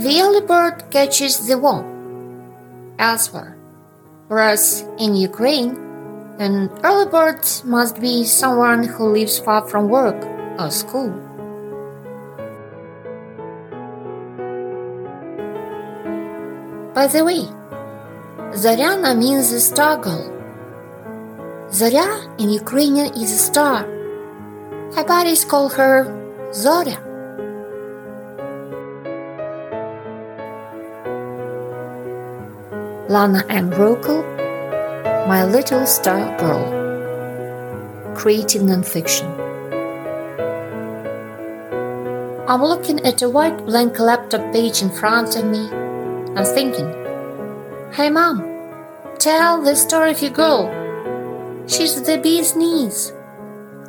The 0.00 0.22
early 0.22 0.40
bird 0.40 0.90
catches 0.90 1.46
the 1.46 1.58
worm 1.58 1.84
elsewhere, 2.98 3.54
whereas 4.28 4.82
in 4.96 5.14
Ukraine, 5.14 5.76
an 6.38 6.70
early 6.82 7.04
bird 7.04 7.44
must 7.64 8.00
be 8.00 8.24
someone 8.24 8.84
who 8.84 9.12
lives 9.12 9.38
far 9.38 9.68
from 9.68 9.90
work 9.90 10.16
or 10.58 10.70
school. 10.70 11.12
By 16.94 17.06
the 17.06 17.22
way, 17.22 17.44
Zoryana 18.56 19.12
means 19.12 19.52
a 19.52 19.60
star 19.60 19.98
girl. 19.98 20.32
Zorya 21.68 22.08
in 22.40 22.48
Ukrainian 22.48 23.12
is 23.12 23.32
a 23.32 23.42
star. 23.50 23.84
Her 24.96 25.04
buddies 25.04 25.44
call 25.44 25.68
her 25.68 26.08
Zorya. 26.52 27.09
Lana 33.10 33.44
M. 33.48 33.72
Rokel, 33.72 34.22
My 35.26 35.44
Little 35.44 35.84
Star 35.84 36.38
Girl. 36.38 36.62
Creative 38.14 38.62
Nonfiction. 38.62 39.26
I'm 42.46 42.62
looking 42.62 43.04
at 43.04 43.20
a 43.22 43.28
white 43.28 43.66
blank 43.66 43.98
laptop 43.98 44.52
page 44.52 44.80
in 44.80 44.90
front 44.90 45.34
of 45.34 45.44
me. 45.44 45.68
I'm 46.36 46.44
thinking, 46.44 46.88
hey 47.92 48.10
mom, 48.10 48.46
tell 49.18 49.60
the 49.60 49.74
story 49.74 50.12
of 50.12 50.22
your 50.22 50.30
girl. 50.30 50.70
She's 51.66 52.00
the 52.00 52.16
bee's 52.16 52.54
knees. 52.54 53.12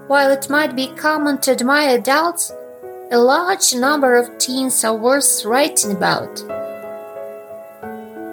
While 0.08 0.32
it 0.32 0.50
might 0.50 0.76
be 0.76 0.88
common 0.96 1.38
to 1.42 1.52
admire 1.52 2.00
adults, 2.00 2.52
a 3.12 3.20
large 3.20 3.76
number 3.76 4.16
of 4.16 4.40
teens 4.40 4.84
are 4.84 4.96
worth 4.96 5.46
writing 5.46 5.92
about. 5.92 6.42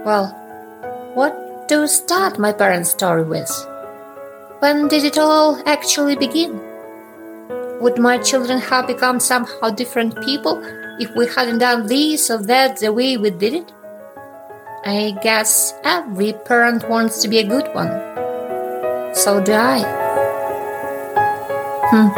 Well, 0.06 0.47
what 1.18 1.68
we 1.68 1.88
start 1.88 2.38
my 2.38 2.52
parents' 2.52 2.90
story 2.90 3.24
with? 3.24 3.50
When 4.60 4.86
did 4.86 5.02
it 5.02 5.18
all 5.18 5.60
actually 5.66 6.14
begin? 6.14 6.60
Would 7.80 7.98
my 7.98 8.18
children 8.18 8.60
have 8.60 8.86
become 8.86 9.18
somehow 9.18 9.70
different 9.70 10.14
people 10.22 10.62
if 11.00 11.10
we 11.16 11.26
hadn't 11.26 11.58
done 11.58 11.88
this 11.88 12.30
or 12.30 12.38
that 12.42 12.78
the 12.78 12.92
way 12.92 13.16
we 13.16 13.30
did 13.30 13.54
it? 13.54 13.72
I 14.86 15.18
guess 15.20 15.74
every 15.82 16.34
parent 16.34 16.88
wants 16.88 17.20
to 17.22 17.28
be 17.28 17.38
a 17.38 17.48
good 17.48 17.66
one. 17.74 17.90
So 19.12 19.42
do 19.42 19.54
I. 19.54 19.80
Hmm. 21.90 22.08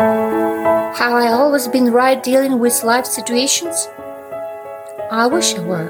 Have 1.00 1.14
I 1.14 1.28
always 1.28 1.68
been 1.68 1.90
right 1.90 2.22
dealing 2.22 2.58
with 2.58 2.84
life 2.84 3.06
situations? 3.06 3.88
I 5.10 5.26
wish 5.26 5.54
I 5.54 5.60
were. 5.60 5.88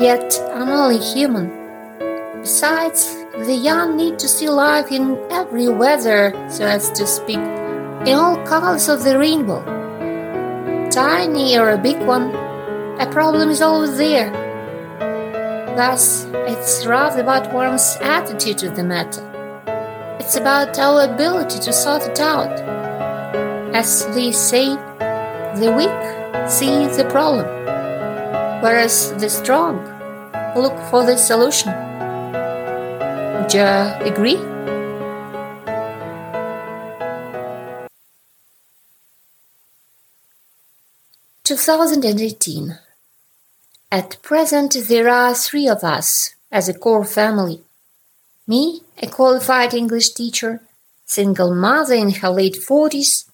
Yet 0.00 0.40
I'm 0.52 0.68
only 0.68 0.98
human. 0.98 1.61
Besides, 2.42 3.14
the 3.46 3.54
young 3.54 3.96
need 3.96 4.18
to 4.18 4.26
see 4.26 4.48
life 4.48 4.90
in 4.90 5.16
every 5.30 5.68
weather, 5.68 6.34
so 6.50 6.66
as 6.66 6.90
to 6.90 7.06
speak, 7.06 7.38
in 7.38 8.14
all 8.18 8.36
colors 8.44 8.88
of 8.88 9.04
the 9.04 9.16
rainbow. 9.16 9.62
Tiny 10.90 11.56
or 11.56 11.70
a 11.70 11.78
big 11.78 12.02
one, 12.02 12.34
a 12.98 13.08
problem 13.12 13.48
is 13.48 13.62
always 13.62 13.96
there. 13.96 14.32
Thus, 15.76 16.24
it's 16.50 16.84
rather 16.84 17.22
about 17.22 17.54
one's 17.54 17.96
attitude 18.00 18.58
to 18.58 18.70
the 18.70 18.82
matter. 18.82 19.22
It's 20.18 20.34
about 20.34 20.76
our 20.80 21.04
ability 21.04 21.60
to 21.60 21.72
sort 21.72 22.02
it 22.02 22.18
out. 22.18 22.58
As 23.72 24.04
they 24.16 24.32
say, 24.32 24.74
the 25.60 25.72
weak 25.76 26.50
see 26.50 26.88
the 26.96 27.08
problem, 27.08 27.46
whereas 28.62 29.12
the 29.18 29.30
strong 29.30 29.76
look 30.56 30.76
for 30.90 31.06
the 31.06 31.16
solution. 31.16 31.91
Would 33.52 33.58
you 33.58 34.06
agree? 34.10 34.36
Two 41.44 41.56
thousand 41.56 42.06
and 42.06 42.18
eighteen. 42.18 42.78
At 43.90 44.22
present, 44.22 44.74
there 44.88 45.10
are 45.10 45.34
three 45.34 45.68
of 45.68 45.84
us 45.84 46.34
as 46.50 46.70
a 46.70 46.72
core 46.72 47.04
family. 47.04 47.60
Me, 48.46 48.80
a 49.02 49.06
qualified 49.06 49.74
English 49.74 50.14
teacher, 50.14 50.62
single 51.04 51.54
mother 51.54 51.94
in 51.94 52.10
her 52.10 52.30
late 52.30 52.56
40s, 52.56 53.28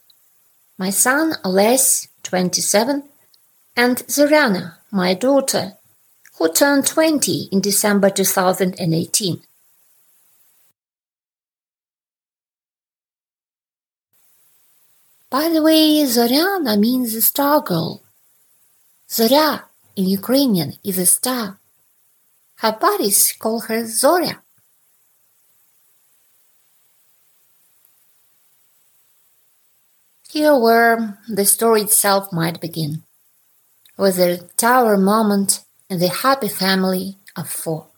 my 0.77 0.91
son, 0.91 1.35
Oles, 1.45 2.09
27, 2.25 3.05
and 3.77 3.99
Zoryana, 4.09 4.75
my 4.91 5.15
daughter, 5.15 5.75
who 6.39 6.53
turned 6.53 6.89
20 6.89 7.51
in 7.53 7.61
December 7.61 8.11
2018. 8.11 9.43
By 15.31 15.51
the 15.51 15.63
way, 15.63 16.03
Zoryana 16.05 16.79
means 16.79 17.13
star 17.25 17.61
girl. 17.61 18.03
Zorya 19.11 19.65
in 19.95 20.07
Ukrainian 20.07 20.73
is 20.83 20.97
a 20.99 21.05
star. 21.05 21.59
Her 22.57 22.73
buddies 22.73 23.33
call 23.39 23.61
her 23.61 23.83
Zorya. 23.85 24.39
Here 30.31 30.57
where 30.57 31.19
the 31.29 31.45
story 31.45 31.83
itself 31.83 32.33
might 32.33 32.61
begin, 32.61 33.03
with 33.97 34.17
the 34.17 34.49
tower 34.57 34.97
moment 34.97 35.65
and 35.91 36.01
the 36.01 36.09
happy 36.09 36.49
family 36.49 37.17
of 37.37 37.49
four. 37.49 37.89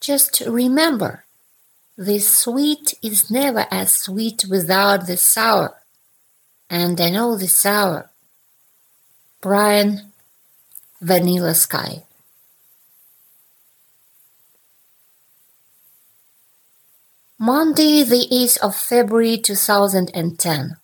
Just 0.00 0.40
remember, 0.40 1.24
the 2.00 2.18
sweet 2.18 2.94
is 3.02 3.30
never 3.30 3.66
as 3.70 3.94
sweet 3.94 4.46
without 4.48 5.06
the 5.06 5.18
sour. 5.18 5.76
And 6.70 6.98
I 6.98 7.10
know 7.10 7.36
the 7.36 7.46
sour. 7.46 8.08
Brian 9.42 10.10
Vanilla 11.02 11.54
Sky. 11.54 12.04
Monday, 17.38 18.02
the 18.02 18.26
8th 18.32 18.56
of 18.62 18.74
February 18.76 19.36
2010. 19.36 20.76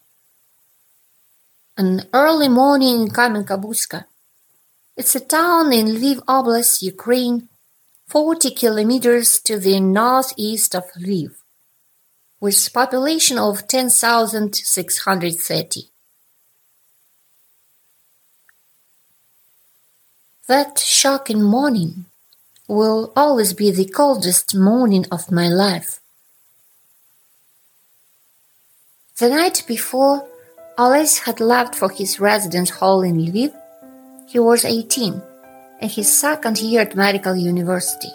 An 1.78 2.02
early 2.12 2.48
morning 2.48 3.00
in 3.00 3.08
Kamenka-Buzka. 3.08 4.04
It's 4.98 5.14
a 5.14 5.20
town 5.20 5.72
in 5.72 5.86
Lviv 5.86 6.16
Oblast, 6.26 6.82
Ukraine, 6.82 7.48
40 8.08 8.50
kilometers 8.52 9.40
to 9.40 9.58
the 9.58 9.80
northeast 9.80 10.76
of 10.76 10.84
Lviv, 10.92 11.32
with 12.38 12.72
population 12.72 13.36
of 13.36 13.66
10,630. 13.66 15.90
That 20.46 20.78
shocking 20.78 21.42
morning 21.42 22.04
will 22.68 23.12
always 23.16 23.52
be 23.52 23.72
the 23.72 23.86
coldest 23.86 24.54
morning 24.54 25.06
of 25.10 25.32
my 25.32 25.48
life. 25.48 25.98
The 29.18 29.30
night 29.30 29.64
before, 29.66 30.28
Oles 30.78 31.18
had 31.20 31.40
left 31.40 31.74
for 31.74 31.88
his 31.90 32.20
residence 32.20 32.68
hall 32.70 33.02
in 33.02 33.16
Lviv. 33.16 33.52
He 34.28 34.38
was 34.38 34.64
18 34.64 35.20
and 35.80 35.90
his 35.90 36.18
second 36.18 36.58
year 36.58 36.82
at 36.82 36.96
medical 36.96 37.34
university. 37.34 38.12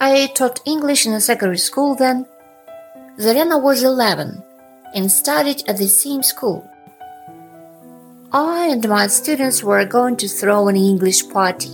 I 0.00 0.26
taught 0.34 0.66
English 0.66 1.06
in 1.06 1.12
a 1.12 1.20
secondary 1.20 1.58
school 1.58 1.94
then. 1.94 2.26
Zoryana 3.18 3.62
was 3.62 3.82
11 3.82 4.42
and 4.94 5.10
studied 5.10 5.62
at 5.68 5.76
the 5.76 5.88
same 5.88 6.22
school. 6.22 6.68
I 8.32 8.68
and 8.68 8.88
my 8.88 9.06
students 9.06 9.62
were 9.62 9.84
going 9.84 10.16
to 10.16 10.28
throw 10.28 10.68
an 10.68 10.76
English 10.76 11.28
party. 11.28 11.70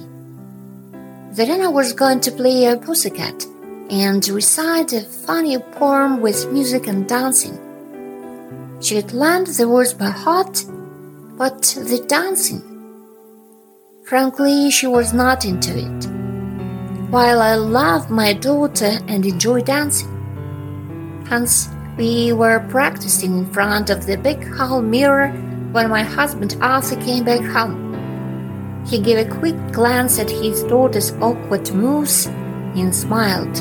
Zoryana 1.33 1.73
was 1.73 1.93
going 1.93 2.21
to 2.21 2.33
play 2.33 2.67
a 2.67 2.77
pussycat 2.77 3.47
and 3.91 4.29
recite 4.29 4.93
a 4.93 5.03
funny 5.03 5.57
poem 5.59 6.21
with 6.21 6.53
music 6.53 6.87
and 6.87 7.09
dancing. 7.09 7.57
She 8.81 8.97
had 8.97 9.13
learned 9.13 9.47
the 9.47 9.69
words 9.69 9.95
by 9.95 10.11
heart, 10.11 10.65
but 11.37 11.63
the 11.63 12.05
dancing. 12.07 12.68
Frankly, 14.09 14.71
she 14.71 14.87
was 14.87 15.13
not 15.13 15.45
into 15.45 15.77
it. 15.77 16.07
While 17.11 17.43
I 17.43 17.57
loved 17.57 18.09
my 18.09 18.33
daughter 18.33 18.99
and 19.07 19.27
enjoyed 19.27 19.67
dancing. 19.67 20.09
Hence, 21.29 21.69
we 21.99 22.33
were 22.33 22.67
practicing 22.71 23.37
in 23.37 23.53
front 23.53 23.91
of 23.91 24.07
the 24.07 24.17
big 24.17 24.49
hall 24.57 24.81
mirror 24.81 25.29
when 25.73 25.91
my 25.91 26.03
husband 26.03 26.57
Arthur 26.63 26.97
came 27.05 27.25
back 27.25 27.45
home. 27.45 28.83
He 28.87 28.99
gave 28.99 29.19
a 29.19 29.31
quick 29.41 29.73
glance 29.73 30.19
at 30.19 30.31
his 30.31 30.63
daughter's 30.63 31.13
awkward 31.21 31.71
moves 31.75 32.29
and 32.81 32.97
smiled. 32.97 33.59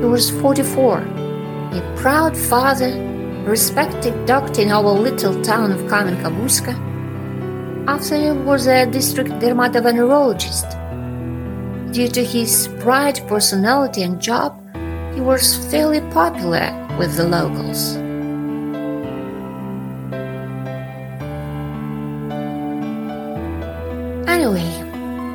He 0.00 0.06
was 0.06 0.30
44, 0.40 1.00
a 1.00 1.94
proud 1.98 2.34
father 2.34 2.92
respected 3.44 4.24
doctor 4.24 4.62
in 4.62 4.70
our 4.70 4.90
little 4.90 5.38
town 5.42 5.70
of 5.70 5.80
Kamenka-Buzka. 5.82 6.87
After 7.88 8.16
he 8.16 8.30
was 8.30 8.66
a 8.66 8.84
district 8.84 9.30
dermatovenerologist. 9.40 10.68
Due 11.90 12.08
to 12.08 12.22
his 12.22 12.68
bright 12.84 13.26
personality 13.26 14.02
and 14.02 14.20
job, 14.20 14.60
he 15.14 15.22
was 15.22 15.56
fairly 15.70 16.02
popular 16.12 16.68
with 16.98 17.16
the 17.16 17.24
locals. 17.26 17.96
Anyway, 24.28 24.70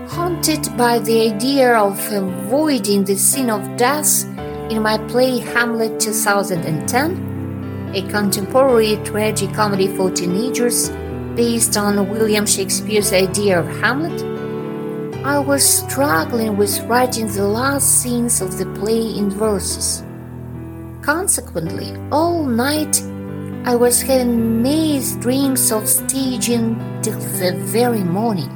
haunted 0.09 0.77
by 0.77 0.99
the 0.99 1.33
idea 1.33 1.73
of 1.75 1.97
avoiding 2.11 3.03
the 3.03 3.15
scene 3.15 3.49
of 3.49 3.65
death 3.77 4.25
in 4.69 4.83
my 4.83 4.99
play 5.07 5.39
Hamlet 5.39 5.99
2010, 5.99 7.91
a 7.95 8.01
contemporary 8.11 8.97
tragicomedy 8.97 9.87
for 9.97 10.11
teenagers 10.11 10.91
based 11.35 11.77
on 11.77 12.09
William 12.09 12.45
Shakespeare's 12.45 13.11
idea 13.11 13.59
of 13.59 13.67
Hamlet, 13.79 14.21
I 15.25 15.39
was 15.39 15.63
struggling 15.63 16.57
with 16.57 16.79
writing 16.81 17.27
the 17.27 17.47
last 17.47 18.01
scenes 18.01 18.41
of 18.41 18.57
the 18.57 18.65
play 18.79 19.01
in 19.01 19.29
verses. 19.29 20.03
Consequently, 21.01 21.93
all 22.11 22.43
night 22.45 23.01
I 23.65 23.75
was 23.75 24.01
having 24.01 24.61
maze 24.61 25.15
dreams 25.17 25.71
of 25.71 25.87
staging 25.87 26.75
till 27.01 27.19
the 27.19 27.55
very 27.57 28.03
morning. 28.03 28.51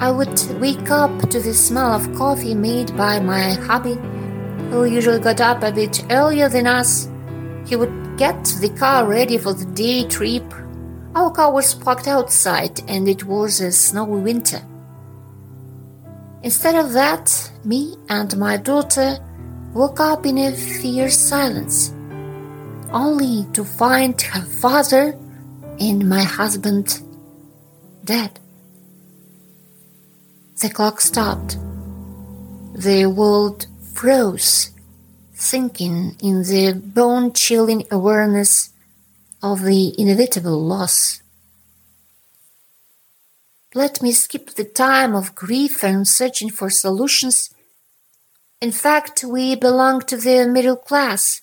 I 0.00 0.10
would 0.10 0.40
wake 0.60 0.90
up 0.90 1.28
to 1.28 1.40
the 1.40 1.52
smell 1.52 1.92
of 1.92 2.14
coffee 2.14 2.54
made 2.54 2.96
by 2.96 3.20
my 3.20 3.52
hubby, 3.52 3.98
who 4.70 4.84
usually 4.84 5.20
got 5.20 5.40
up 5.40 5.62
a 5.62 5.70
bit 5.70 6.04
earlier 6.10 6.48
than 6.48 6.66
us. 6.66 7.09
He 7.66 7.76
would 7.76 8.16
get 8.16 8.44
the 8.60 8.70
car 8.70 9.06
ready 9.06 9.38
for 9.38 9.52
the 9.52 9.66
day 9.66 10.06
trip 10.08 10.44
our 11.14 11.30
car 11.32 11.52
was 11.52 11.74
parked 11.74 12.06
outside 12.06 12.80
and 12.88 13.08
it 13.08 13.24
was 13.24 13.60
a 13.60 13.72
snowy 13.72 14.20
winter. 14.20 14.62
Instead 16.42 16.76
of 16.76 16.92
that, 16.92 17.50
me 17.64 17.96
and 18.08 18.36
my 18.38 18.56
daughter 18.56 19.18
woke 19.74 20.00
up 20.00 20.24
in 20.24 20.38
a 20.38 20.52
fierce 20.52 21.18
silence, 21.18 21.92
only 22.92 23.44
to 23.52 23.64
find 23.64 24.20
her 24.22 24.42
father 24.42 25.18
and 25.80 26.08
my 26.08 26.22
husband 26.22 27.02
dead. 28.04 28.38
The 30.60 30.70
clock 30.70 31.00
stopped. 31.00 31.58
The 32.74 33.06
world 33.06 33.66
froze, 33.94 34.70
sinking 35.40 36.16
in 36.22 36.42
the 36.42 36.72
bone 36.72 37.32
chilling 37.32 37.86
awareness 37.90 38.70
of 39.42 39.62
the 39.62 39.94
inevitable 39.98 40.60
loss. 40.60 41.22
Let 43.74 44.02
me 44.02 44.12
skip 44.12 44.50
the 44.50 44.64
time 44.64 45.14
of 45.14 45.34
grief 45.34 45.84
and 45.84 46.06
searching 46.06 46.50
for 46.50 46.70
solutions. 46.70 47.50
In 48.60 48.72
fact, 48.72 49.24
we 49.24 49.54
belong 49.54 50.00
to 50.02 50.16
the 50.16 50.46
middle 50.46 50.76
class. 50.76 51.40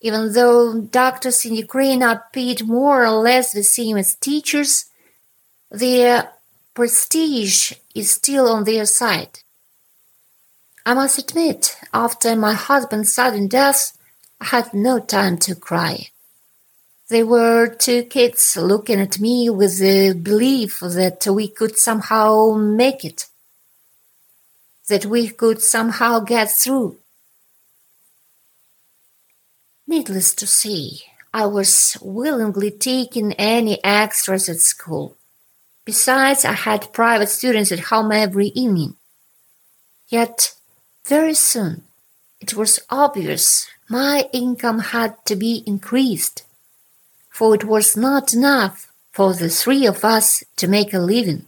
Even 0.00 0.32
though 0.32 0.80
doctors 0.80 1.44
in 1.44 1.54
Ukraine 1.54 2.02
are 2.02 2.24
paid 2.32 2.66
more 2.66 3.04
or 3.04 3.10
less 3.10 3.52
the 3.52 3.62
same 3.62 3.98
as 3.98 4.14
teachers, 4.14 4.86
their 5.70 6.32
prestige 6.74 7.72
is 7.94 8.10
still 8.10 8.48
on 8.48 8.64
their 8.64 8.86
side. 8.86 9.40
I 10.86 10.94
must 10.94 11.18
admit, 11.18 11.76
after 11.92 12.34
my 12.34 12.54
husband's 12.54 13.14
sudden 13.14 13.48
death, 13.48 13.96
I 14.40 14.46
had 14.46 14.72
no 14.72 14.98
time 14.98 15.36
to 15.38 15.54
cry. 15.54 16.08
There 17.10 17.26
were 17.26 17.68
two 17.68 18.04
kids 18.04 18.56
looking 18.56 19.00
at 19.00 19.18
me 19.18 19.50
with 19.50 19.78
the 19.78 20.14
belief 20.14 20.80
that 20.80 21.26
we 21.26 21.48
could 21.48 21.76
somehow 21.76 22.52
make 22.54 23.04
it, 23.04 23.26
that 24.88 25.06
we 25.06 25.28
could 25.28 25.60
somehow 25.60 26.20
get 26.20 26.50
through. 26.50 26.98
Needless 29.86 30.34
to 30.36 30.46
say, 30.46 31.00
I 31.34 31.46
was 31.46 31.96
willingly 32.00 32.70
taking 32.70 33.32
any 33.32 33.82
extras 33.84 34.48
at 34.48 34.60
school. 34.60 35.16
Besides, 35.84 36.44
I 36.44 36.52
had 36.52 36.92
private 36.92 37.28
students 37.28 37.72
at 37.72 37.90
home 37.90 38.12
every 38.12 38.48
evening. 38.48 38.94
Yet, 40.06 40.54
very 41.16 41.34
soon, 41.34 41.82
it 42.40 42.54
was 42.54 42.78
obvious 42.88 43.68
my 43.88 44.28
income 44.32 44.80
had 44.94 45.12
to 45.26 45.34
be 45.34 45.64
increased 45.66 46.44
for 47.40 47.54
it 47.54 47.64
was 47.64 47.96
not 47.96 48.34
enough 48.34 48.92
for 49.12 49.32
the 49.32 49.48
three 49.48 49.86
of 49.86 50.04
us 50.04 50.44
to 50.56 50.68
make 50.68 50.92
a 50.92 50.98
living. 50.98 51.46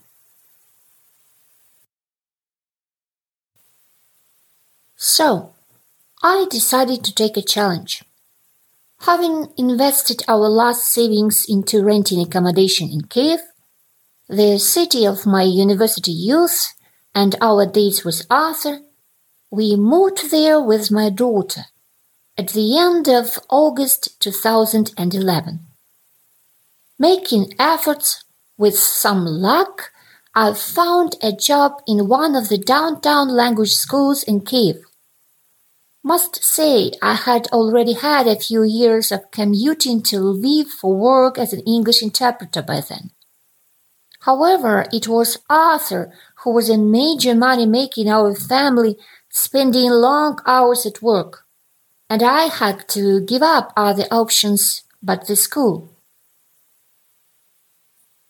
So, 4.97 5.53
I 6.23 6.47
decided 6.49 7.05
to 7.05 7.15
take 7.15 7.37
a 7.37 7.43
challenge. 7.43 8.05
Having 9.01 9.53
invested 9.59 10.23
our 10.27 10.49
last 10.49 10.87
savings 10.87 11.45
into 11.47 11.85
renting 11.85 12.23
accommodation 12.23 12.89
in 12.89 13.03
Kiev, 13.03 13.41
the 14.29 14.59
city 14.59 15.05
of 15.05 15.27
my 15.27 15.43
university 15.43 16.13
youth, 16.13 16.73
and 17.15 17.35
our 17.43 17.67
dates 17.67 18.03
with 18.03 18.25
Arthur, 18.31 18.81
we 19.53 19.77
moved 19.77 20.31
there 20.31 20.59
with 20.59 20.91
my 20.91 21.11
daughter 21.11 21.67
at 22.39 22.49
the 22.49 22.79
end 22.79 23.07
of 23.07 23.39
August 23.51 24.19
2011. 24.19 25.61
Making 26.99 27.53
efforts 27.59 28.25
with 28.57 28.79
some 28.79 29.27
luck, 29.27 29.91
I 30.35 30.55
found 30.55 31.17
a 31.23 31.33
job 31.33 31.73
in 31.87 32.09
one 32.09 32.35
of 32.35 32.49
the 32.49 32.57
downtown 32.57 33.29
language 33.29 33.73
schools 33.73 34.23
in 34.23 34.41
Kiev. 34.41 34.77
Must 36.03 36.43
say 36.43 36.93
I 37.03 37.15
had 37.15 37.47
already 37.49 37.93
had 37.93 38.27
a 38.27 38.41
few 38.41 38.63
years 38.63 39.13
of 39.13 39.31
commuting 39.31 40.03
to 40.05 40.17
Lviv 40.17 40.69
for 40.69 40.97
work 40.97 41.37
as 41.37 41.53
an 41.53 41.61
English 41.67 42.03
interpreter 42.03 42.63
by 42.63 42.81
then. 42.81 43.11
However, 44.21 44.87
it 44.93 45.09
was 45.09 45.39
Arthur 45.51 46.11
who 46.37 46.53
was 46.53 46.71
a 46.71 46.79
major 46.79 47.35
money 47.35 47.67
maker 47.67 48.01
in 48.01 48.09
our 48.09 48.35
family, 48.35 48.97
spending 49.33 49.91
long 49.91 50.39
hours 50.47 50.85
at 50.85 51.03
work, 51.03 51.47
and 52.09 52.23
I 52.23 52.43
had 52.45 52.87
to 52.91 53.21
give 53.23 53.43
up 53.43 53.73
other 53.77 54.05
options 54.11 54.83
but 55.03 55.27
the 55.27 55.35
school. 55.35 55.89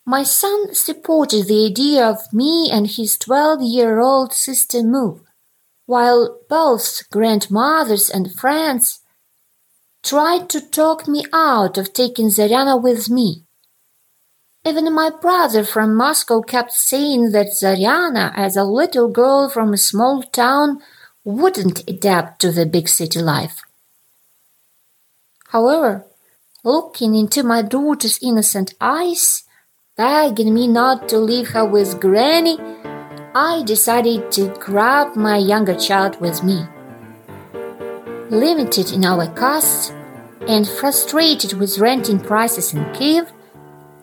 My 0.05 0.23
son 0.23 0.73
supported 0.73 1.47
the 1.47 1.65
idea 1.65 2.05
of 2.05 2.33
me 2.33 2.69
and 2.71 2.87
his 2.87 3.17
12-year-old 3.17 4.33
sister 4.33 4.81
move, 4.81 5.21
while 5.85 6.39
both 6.49 7.09
grandmothers 7.11 8.09
and 8.09 8.33
friends 8.33 9.01
tried 10.03 10.49
to 10.49 10.61
talk 10.61 11.07
me 11.07 11.25
out 11.33 11.77
of 11.77 11.93
taking 11.93 12.27
Zoryana 12.27 12.81
with 12.81 13.09
me. 13.09 13.43
Even 14.65 14.93
my 14.93 15.09
brother 15.09 15.65
from 15.65 15.95
Moscow 15.95 16.41
kept 16.41 16.71
saying 16.71 17.31
that 17.31 17.47
Zoryana, 17.47 18.31
as 18.35 18.55
a 18.55 18.63
little 18.63 19.09
girl 19.09 19.49
from 19.49 19.73
a 19.73 19.77
small 19.77 20.23
town, 20.23 20.81
wouldn't 21.23 21.87
adapt 21.89 22.41
to 22.41 22.51
the 22.51 22.65
big 22.65 22.87
city 22.87 23.19
life. 23.19 23.61
However, 25.49 26.05
looking 26.63 27.15
into 27.15 27.43
my 27.43 27.61
daughter's 27.61 28.19
innocent 28.21 28.73
eyes, 28.81 29.43
begging 29.95 30.53
me 30.53 30.67
not 30.67 31.07
to 31.09 31.17
leave 31.19 31.49
her 31.49 31.65
with 31.65 31.99
Granny, 31.99 32.57
I 33.35 33.63
decided 33.63 34.31
to 34.33 34.53
grab 34.59 35.15
my 35.15 35.37
younger 35.37 35.75
child 35.75 36.19
with 36.19 36.43
me. 36.43 36.65
Limited 38.29 38.91
in 38.91 39.05
our 39.05 39.27
costs 39.33 39.91
and 40.47 40.67
frustrated 40.67 41.53
with 41.53 41.79
renting 41.79 42.19
prices 42.19 42.73
in 42.73 42.91
Kiev, 42.93 43.31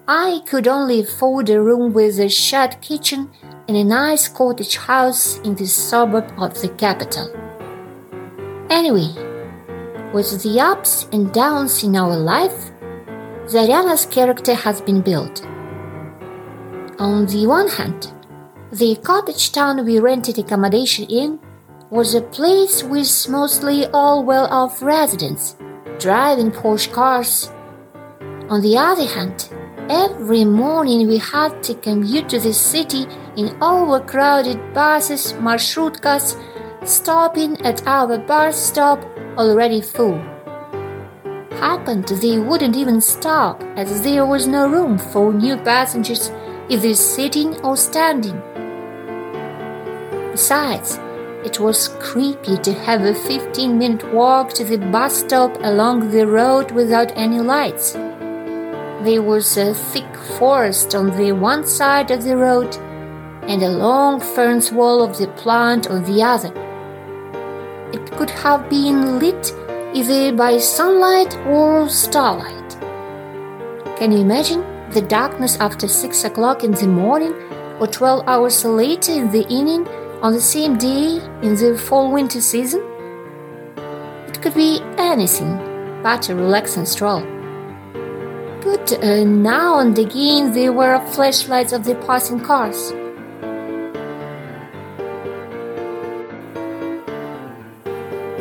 I 0.09 0.41
could 0.47 0.67
only 0.67 1.01
afford 1.01 1.51
a 1.51 1.61
room 1.61 1.93
with 1.93 2.19
a 2.19 2.29
shared 2.29 2.81
kitchen 2.81 3.31
in 3.71 3.77
a 3.77 3.85
nice 3.85 4.27
cottage 4.27 4.77
house 4.77 5.39
in 5.45 5.55
the 5.55 5.65
suburb 5.65 6.29
of 6.37 6.61
the 6.61 6.69
capital. 6.71 7.31
Anyway, 8.69 9.11
with 10.13 10.43
the 10.43 10.59
ups 10.61 11.07
and 11.13 11.33
downs 11.33 11.85
in 11.85 11.95
our 11.95 12.17
life, 12.17 12.73
Zoryana's 13.47 14.07
character 14.07 14.55
has 14.55 14.81
been 14.81 15.01
built. 15.03 15.47
On 16.99 17.27
the 17.27 17.47
one 17.47 17.69
hand, 17.69 18.13
the 18.73 18.97
cottage 19.05 19.53
town 19.53 19.85
we 19.85 20.01
rented 20.01 20.41
accommodation 20.41 21.05
in 21.09 21.39
was 21.91 22.17
a 22.17 22.23
place 22.23 22.83
with 22.83 23.29
mostly 23.29 23.87
all 23.93 24.25
well 24.25 24.49
off 24.51 24.83
residents, 24.83 25.55
driving 26.01 26.51
Porsche 26.51 26.93
cars. 26.93 27.53
On 28.49 28.61
the 28.63 28.77
other 28.77 29.07
hand, 29.07 29.49
every 29.91 30.45
morning 30.45 31.09
we 31.09 31.19
had 31.19 31.65
to 31.65 31.75
commute 31.75 32.29
to 32.29 32.39
the 32.39 32.53
city 32.53 33.09
in 33.37 33.61
overcrowded 33.61 34.73
buses, 34.73 35.33
marshutkas, 35.33 36.41
stopping 36.87 37.61
at 37.63 37.85
our 37.89 38.17
bus 38.17 38.57
stop 38.57 39.03
already 39.37 39.81
full. 39.81 40.19
happened, 41.59 42.07
they 42.23 42.39
wouldn't 42.39 42.77
even 42.77 43.01
stop, 43.01 43.63
as 43.77 44.03
there 44.03 44.25
was 44.25 44.47
no 44.47 44.69
room 44.69 44.97
for 44.97 45.35
new 45.35 45.57
passengers 45.57 46.31
either 46.69 46.95
sitting 46.95 47.57
or 47.65 47.77
standing. 47.77 48.41
Besides, 50.31 51.01
it 51.45 51.59
was 51.59 51.89
creepy 51.99 52.57
to 52.59 52.73
have 52.73 53.03
a 53.03 53.15
15 53.15 53.77
minute 53.77 54.15
walk 54.15 54.53
to 54.55 54.65
the 54.65 54.79
bus 54.79 55.17
stop 55.17 55.53
along 55.63 56.11
the 56.13 56.27
road 56.27 56.71
without 56.71 57.13
any 57.17 57.41
lights. 57.41 57.97
There 59.03 59.23
was 59.23 59.57
a 59.57 59.73
thick 59.73 60.15
forest 60.39 60.95
on 60.95 61.17
the 61.17 61.33
one 61.33 61.67
side 61.67 62.11
of 62.11 62.23
the 62.23 62.37
road 62.37 62.77
and 63.49 63.63
a 63.63 63.71
long 63.71 64.21
ferns 64.21 64.71
wall 64.71 65.03
of 65.03 65.17
the 65.17 65.27
plant 65.29 65.87
on 65.89 66.05
the 66.05 66.23
other. 66.23 66.53
It 67.95 68.11
could 68.19 68.29
have 68.29 68.69
been 68.69 69.19
lit 69.19 69.55
either 69.95 70.37
by 70.37 70.59
sunlight 70.59 71.35
or 71.47 71.89
starlight. 71.89 72.77
Can 73.97 74.13
you 74.13 74.19
imagine 74.19 74.63
the 74.91 75.01
darkness 75.01 75.57
after 75.61 75.89
6 75.89 76.25
o'clock 76.25 76.63
in 76.63 76.73
the 76.73 76.87
morning 76.87 77.33
or 77.81 77.87
12 77.87 78.29
hours 78.29 78.63
later 78.67 79.13
in 79.13 79.31
the 79.31 79.47
evening 79.49 79.89
on 80.21 80.35
the 80.35 80.43
same 80.43 80.77
day 80.77 81.23
in 81.41 81.55
the 81.55 81.79
fall 81.79 82.13
winter 82.13 82.43
season? 82.43 82.83
It 84.29 84.43
could 84.43 84.53
be 84.53 84.83
anything 84.99 85.57
but 86.03 86.29
a 86.29 86.35
relaxing 86.35 86.85
stroll. 86.85 87.40
But 88.63 88.93
uh, 89.03 89.25
now 89.25 89.79
and 89.79 89.99
again 89.99 90.53
there 90.53 90.73
were 90.73 91.01
flashlights 91.13 91.73
of 91.73 91.85
the 91.85 91.95
passing 92.07 92.41
cars. 92.41 92.93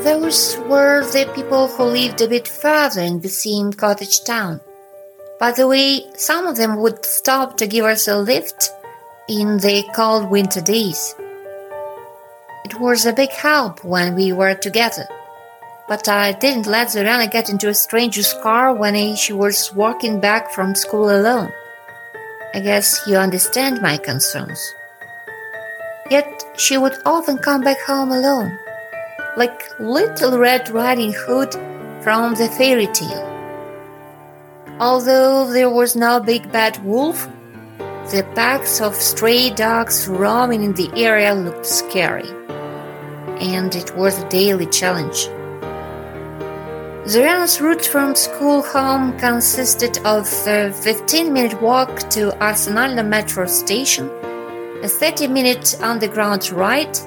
Those 0.04 0.58
were 0.68 1.06
the 1.06 1.32
people 1.34 1.68
who 1.68 1.84
lived 1.84 2.22
a 2.22 2.28
bit 2.28 2.50
further 2.50 3.02
in 3.02 3.22
the 3.22 3.30
same 3.30 3.72
cottage 3.72 4.24
town. 4.26 4.60
By 5.40 5.52
the 5.54 5.68
way, 5.68 6.06
some 6.16 6.48
of 6.48 6.58
them 6.58 6.82
would 6.82 7.06
stop 7.06 7.56
to 7.58 7.68
give 7.68 7.86
us 7.86 8.08
a 8.10 8.18
lift 8.18 8.72
in 9.30 9.58
the 9.60 9.86
cold 9.96 10.30
winter 10.30 10.60
days. 10.60 11.16
It 12.66 12.78
was 12.78 13.06
a 13.06 13.14
big 13.14 13.32
help 13.32 13.86
when 13.86 14.16
we 14.16 14.34
were 14.34 14.56
together 14.56 15.08
but 15.90 16.08
I 16.08 16.34
didn't 16.34 16.68
let 16.68 16.90
Zoryana 16.90 17.32
get 17.32 17.50
into 17.50 17.68
a 17.68 17.74
stranger's 17.74 18.32
car 18.44 18.76
when 18.76 19.16
she 19.16 19.34
was 19.34 19.74
walking 19.74 20.20
back 20.20 20.52
from 20.52 20.76
school 20.76 21.10
alone. 21.10 21.52
I 22.54 22.60
guess 22.60 23.02
you 23.08 23.18
understand 23.18 23.82
my 23.82 23.98
concerns. 23.98 24.76
Yet 26.12 26.46
she 26.58 26.78
would 26.78 26.96
often 27.08 27.40
come 27.40 27.62
back 27.62 27.82
home 27.82 28.12
alone, 28.12 28.58
like 29.36 29.80
Little 29.80 30.38
Red 30.38 30.70
Riding 30.70 31.12
Hood 31.14 31.54
from 32.04 32.36
the 32.36 32.50
fairy 32.50 32.88
tale. 32.88 33.26
Although 34.80 35.52
there 35.52 35.72
was 35.72 35.96
no 35.96 36.20
big 36.20 36.52
bad 36.52 36.78
wolf, 36.86 37.28
the 38.12 38.24
packs 38.36 38.80
of 38.80 38.94
stray 38.96 39.50
dogs 39.50 40.08
roaming 40.08 40.64
in 40.64 40.74
the 40.74 40.92
area 40.96 41.34
looked 41.34 41.66
scary, 41.66 42.30
and 43.40 43.76
it 43.76 43.96
was 43.96 44.20
a 44.20 44.30
daily 44.30 44.68
challenge. 44.68 45.30
Zoriana's 47.10 47.60
route 47.60 47.88
from 47.88 48.14
school 48.14 48.62
home 48.62 49.18
consisted 49.18 49.98
of 50.06 50.28
a 50.46 50.72
15 50.72 51.34
minute 51.34 51.60
walk 51.60 52.08
to 52.12 52.38
Arsenalna 52.40 53.04
metro 53.04 53.48
station, 53.48 54.08
a 54.84 54.88
30 54.88 55.26
minute 55.26 55.76
underground 55.82 56.52
ride, 56.52 57.00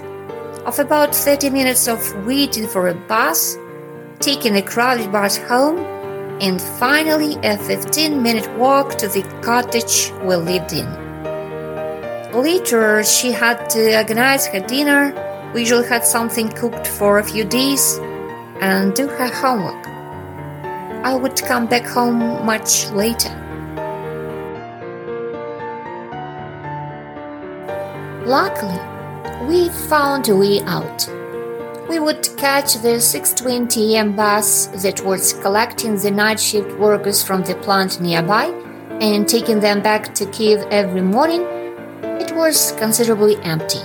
of 0.67 0.81
about 0.81 1.15
30 1.15 1.51
minutes 1.51 1.87
of 1.87 2.01
waiting 2.27 2.67
for 2.67 2.89
a 2.89 2.95
bus, 2.95 3.57
taking 4.19 4.57
a 4.57 4.63
crowded 4.63 5.13
bus 5.13 5.37
home, 5.37 5.79
and 6.41 6.61
finally 6.61 7.37
a 7.45 7.57
15 7.57 8.21
minute 8.21 8.51
walk 8.59 8.97
to 8.97 9.07
the 9.07 9.23
cottage 9.41 10.11
we 10.25 10.35
lived 10.35 10.73
in. 10.73 10.89
Later, 12.33 13.05
she 13.05 13.31
had 13.31 13.71
to 13.71 13.97
organize 13.99 14.47
her 14.49 14.67
dinner, 14.67 15.15
we 15.55 15.61
usually 15.61 15.87
had 15.87 16.05
something 16.05 16.49
cooked 16.49 16.89
for 16.89 17.21
a 17.21 17.25
few 17.25 17.45
days, 17.45 18.01
and 18.61 18.95
do 18.95 19.07
her 19.07 19.29
homework. 19.29 19.92
I 21.05 21.15
would 21.15 21.37
come 21.43 21.67
back 21.67 21.85
home 21.85 22.47
much 22.47 22.89
later. 22.91 23.31
Luckily, 28.25 28.79
we 29.49 29.69
found 29.69 30.29
a 30.29 30.37
way 30.37 30.61
out. 30.63 31.09
We 31.89 31.99
would 31.99 32.29
catch 32.37 32.75
the 32.75 33.01
6:20 33.01 33.95
a.m. 33.95 34.15
bus 34.15 34.69
that 34.83 35.05
was 35.05 35.33
collecting 35.33 35.97
the 35.97 36.13
night 36.13 36.39
shift 36.39 36.79
workers 36.79 37.21
from 37.21 37.43
the 37.43 37.57
plant 37.57 38.01
nearby 38.01 38.47
and 39.01 39.29
taking 39.29 39.59
them 39.59 39.83
back 39.83 40.15
to 40.15 40.27
Kiev 40.27 40.65
every 40.71 41.03
morning. 41.03 41.43
It 42.23 42.31
was 42.37 42.73
considerably 42.79 43.37
empty. 43.43 43.83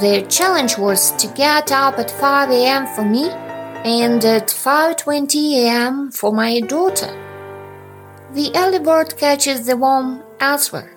The 0.00 0.24
challenge 0.28 0.78
was 0.78 1.10
to 1.20 1.26
get 1.34 1.72
up 1.72 1.98
at 1.98 2.10
5 2.10 2.50
a.m. 2.50 2.86
for 2.94 3.04
me 3.04 3.24
and 3.84 4.24
at 4.24 4.48
5:20 4.48 5.64
a.m. 5.64 6.12
for 6.12 6.32
my 6.32 6.60
daughter. 6.60 7.10
The 8.32 8.52
early 8.54 8.78
bird 8.78 9.16
catches 9.16 9.66
the 9.66 9.76
worm 9.76 10.22
elsewhere, 10.40 10.96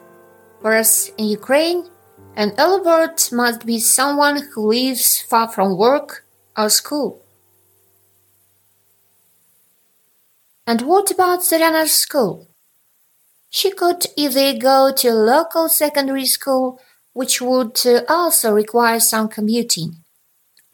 whereas 0.61 1.11
in 1.17 1.25
Ukraine, 1.25 1.89
an 2.35 2.53
early 2.59 2.83
bird 2.83 3.21
must 3.31 3.65
be 3.65 3.79
someone 3.79 4.41
who 4.53 4.67
lives 4.67 5.19
far 5.19 5.47
from 5.49 5.77
work 5.77 6.25
or 6.57 6.69
school. 6.69 7.21
And 10.67 10.81
what 10.81 11.11
about 11.11 11.39
Zoriana's 11.41 11.91
school? 11.91 12.47
She 13.49 13.71
could 13.71 14.05
either 14.15 14.57
go 14.57 14.91
to 14.91 15.07
a 15.09 15.21
local 15.33 15.69
secondary 15.69 16.25
school, 16.25 16.79
which 17.13 17.41
would 17.41 17.79
uh, 17.85 18.01
also 18.09 18.51
require 18.51 18.99
some 18.99 19.27
commuting, 19.27 20.04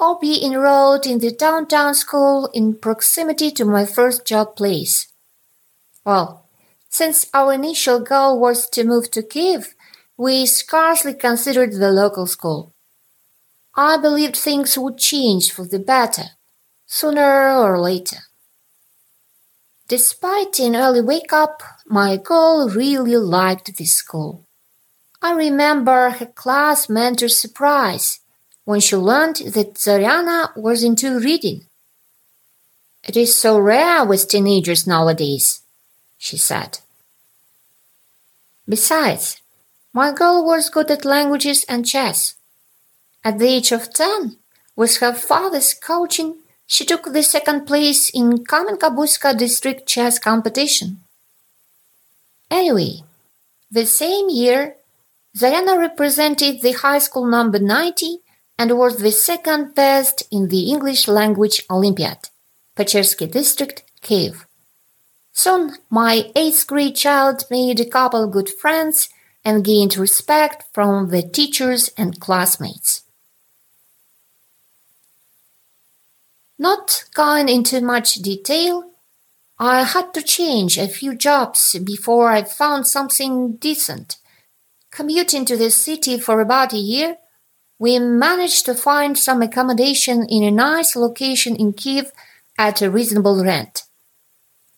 or 0.02 0.18
be 0.18 0.44
enrolled 0.44 1.06
in 1.06 1.20
the 1.20 1.30
downtown 1.30 1.94
school 1.94 2.50
in 2.56 2.74
proximity 2.74 3.52
to 3.52 3.64
my 3.64 3.86
first 3.86 4.26
job 4.26 4.56
place. 4.56 5.14
Well, 6.04 6.50
since 6.90 7.28
our 7.36 7.54
initial 7.54 8.00
goal 8.00 8.40
was 8.40 8.68
to 8.72 8.84
move 8.84 9.12
to 9.12 9.22
Kiev, 9.22 9.76
we 10.18 10.48
scarcely 10.48 11.14
considered 11.14 11.74
the 11.74 11.92
local 11.92 12.26
school. 12.26 12.74
I 13.76 13.98
believed 13.98 14.36
things 14.36 14.76
would 14.76 14.98
change 14.98 15.52
for 15.52 15.66
the 15.66 15.80
better, 15.80 16.32
sooner 16.88 17.54
or 17.54 17.80
later. 17.80 18.18
Despite 19.88 20.58
an 20.60 20.76
early 20.76 21.02
wake 21.02 21.32
up, 21.32 21.62
my 21.86 22.18
girl 22.18 22.70
really 22.70 23.18
liked 23.18 23.78
this 23.78 23.94
school. 23.94 24.48
I 25.22 25.34
remember 25.34 26.10
her 26.10 26.26
class 26.26 26.90
mentor's 26.90 27.40
surprise 27.40 28.21
when 28.66 28.80
she 28.80 28.96
learned 28.96 29.38
that 29.38 29.76
Zoriana 29.76 30.56
was 30.56 30.84
into 30.84 31.20
reading. 31.20 31.66
It 33.04 33.18
is 33.18 33.36
so 33.36 33.58
rare 33.58 34.06
with 34.06 34.28
teenagers 34.28 34.86
nowadays, 34.86 35.62
she 36.18 36.38
said. 36.38 36.80
Besides, 38.68 39.42
my 39.94 40.14
girl 40.14 40.46
was 40.46 40.70
good 40.70 40.90
at 40.92 41.04
languages 41.04 41.66
and 41.68 41.86
chess. 41.86 42.36
At 43.24 43.40
the 43.40 43.48
age 43.48 43.72
of 43.72 43.94
10, 43.94 44.38
with 44.76 44.98
her 44.98 45.14
father's 45.14 45.74
coaching, 45.74 46.36
she 46.66 46.86
took 46.86 47.12
the 47.12 47.24
second 47.24 47.66
place 47.66 48.10
in 48.10 48.46
Kamenka-Buzka 48.46 49.38
district 49.38 49.88
chess 49.88 50.18
competition. 50.18 51.02
Anyway, 52.50 53.04
the 53.70 53.86
same 53.86 54.30
year, 54.30 54.76
Zoriana 55.36 55.78
represented 55.78 56.62
the 56.62 56.74
high 56.74 57.00
school 57.00 57.26
number 57.26 57.60
90 57.60 58.20
and 58.58 58.78
was 58.78 58.98
the 58.98 59.12
second 59.12 59.74
best 59.76 60.24
in 60.32 60.48
the 60.50 60.70
English 60.70 61.08
language 61.08 61.64
Olympiad, 61.70 62.30
Pechersky 62.76 63.30
District, 63.32 63.84
Kiev. 64.02 64.46
Soon, 65.34 65.78
my 65.90 66.32
eighth 66.36 66.68
grade 66.68 66.96
child 66.96 67.46
made 67.50 67.80
a 67.80 67.90
couple 67.90 68.28
good 68.28 68.50
friends 68.50 69.10
and 69.44 69.66
gained 69.66 69.98
respect 69.98 70.66
from 70.74 71.10
the 71.10 71.24
teachers 71.24 71.90
and 71.98 72.20
classmates. 72.20 73.04
Not 76.60 77.06
going 77.16 77.50
into 77.50 77.82
much 77.82 78.16
detail, 78.16 78.92
I 79.58 79.84
had 79.84 80.14
to 80.14 80.22
change 80.22 80.78
a 80.78 80.88
few 80.88 81.16
jobs 81.16 81.78
before 81.84 82.30
I 82.30 82.44
found 82.44 82.88
something 82.88 83.58
decent. 83.58 84.18
Commuting 84.92 85.46
to 85.46 85.58
the 85.58 85.72
city 85.72 86.20
for 86.20 86.42
about 86.42 86.74
a 86.74 86.78
year, 86.78 87.18
we 87.82 87.98
managed 87.98 88.64
to 88.64 88.76
find 88.76 89.18
some 89.18 89.42
accommodation 89.42 90.24
in 90.30 90.44
a 90.44 90.52
nice 90.52 90.96
location 90.96 91.56
in 91.56 91.74
Kiev 91.74 92.12
at 92.56 92.80
a 92.80 92.92
reasonable 92.92 93.44
rent. 93.44 93.86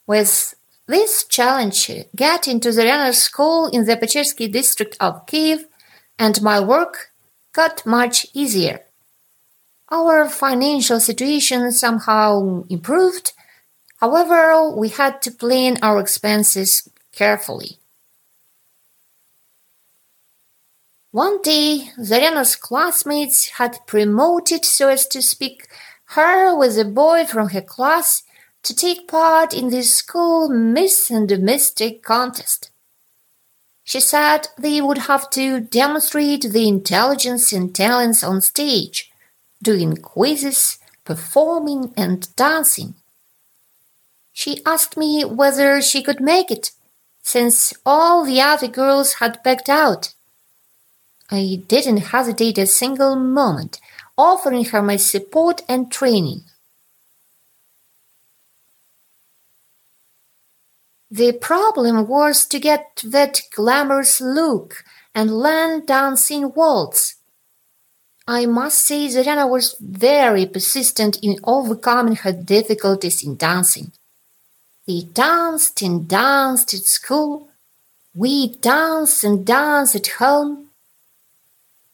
With 0.08 0.56
this 0.88 1.26
challenge, 1.26 1.92
getting 2.16 2.62
to 2.62 2.70
Zoriana's 2.70 3.22
school 3.22 3.68
in 3.68 3.84
the 3.84 3.98
Pechersky 3.98 4.50
district 4.50 4.96
of 5.02 5.26
Kiev 5.26 5.66
and 6.18 6.42
my 6.42 6.62
work 6.62 7.12
got 7.52 7.86
much 7.86 8.26
easier. 8.34 8.80
Our 9.92 10.30
financial 10.30 11.02
situation 11.02 11.74
somehow 11.74 12.64
improved. 12.70 13.34
However, 13.98 14.70
we 14.70 14.88
had 14.88 15.22
to 15.24 15.32
plan 15.32 15.78
our 15.82 16.00
expenses 16.00 16.90
carefully. 17.12 17.80
One 21.14 21.44
day, 21.44 21.92
Zoryana's 22.00 22.56
classmates 22.56 23.50
had 23.60 23.86
promoted, 23.86 24.66
so 24.66 24.90
as 24.90 25.06
to 25.10 25.22
speak, 25.22 25.68
her 26.18 26.58
with 26.58 26.76
a 26.80 26.86
boy 26.86 27.28
from 27.28 27.50
her 27.50 27.62
class 27.62 28.24
to 28.64 28.76
take 28.76 29.08
part 29.08 29.54
in 29.54 29.70
the 29.70 29.84
school 29.84 30.50
Miss 30.50 31.12
and 31.12 31.30
Mystic 31.40 32.02
contest. 32.02 32.72
She 33.84 34.00
said 34.00 34.48
they 34.58 34.82
would 34.82 34.98
have 35.10 35.30
to 35.38 35.60
demonstrate 35.60 36.52
the 36.52 36.68
intelligence 36.68 37.54
and 37.54 37.76
talents 37.76 38.24
on 38.24 38.42
stage, 38.42 39.12
doing 39.62 39.98
quizzes, 39.98 40.80
performing, 41.04 41.94
and 41.96 42.36
dancing. 42.36 42.96
She 44.32 44.66
asked 44.66 44.98
me 44.98 45.24
whether 45.26 45.80
she 45.80 46.02
could 46.02 46.20
make 46.20 46.50
it, 46.50 46.72
since 47.22 47.72
all 47.86 48.26
the 48.26 48.42
other 48.42 48.68
girls 48.68 49.14
had 49.20 49.44
backed 49.44 49.70
out. 49.70 50.16
I 51.30 51.64
didn't 51.68 52.10
hesitate 52.14 52.58
a 52.58 52.68
single 52.68 53.16
moment, 53.16 53.80
offering 54.18 54.66
her 54.66 54.82
my 54.82 54.98
support 54.98 55.62
and 55.68 55.92
training. 55.92 56.42
The 61.10 61.32
problem 61.32 62.08
was 62.08 62.46
to 62.48 62.60
get 62.60 63.02
that 63.04 63.42
glamorous 63.56 64.20
look 64.20 64.84
and 65.14 65.38
learn 65.38 65.86
dancing 65.86 66.52
waltz. 66.54 67.16
I 68.28 68.46
must 68.46 68.80
say 68.80 69.08
Zoryana 69.08 69.50
was 69.50 69.76
very 69.80 70.46
persistent 70.46 71.20
in 71.22 71.36
overcoming 71.44 72.16
her 72.16 72.32
difficulties 72.32 73.24
in 73.24 73.36
dancing. 73.36 73.92
We 74.88 75.04
danced 75.04 75.82
and 75.82 76.08
danced 76.08 76.74
at 76.74 76.82
school. 76.82 77.50
We 78.16 78.56
danced 78.58 79.24
and 79.24 79.46
danced 79.46 79.96
at 79.96 80.08
home. 80.08 80.70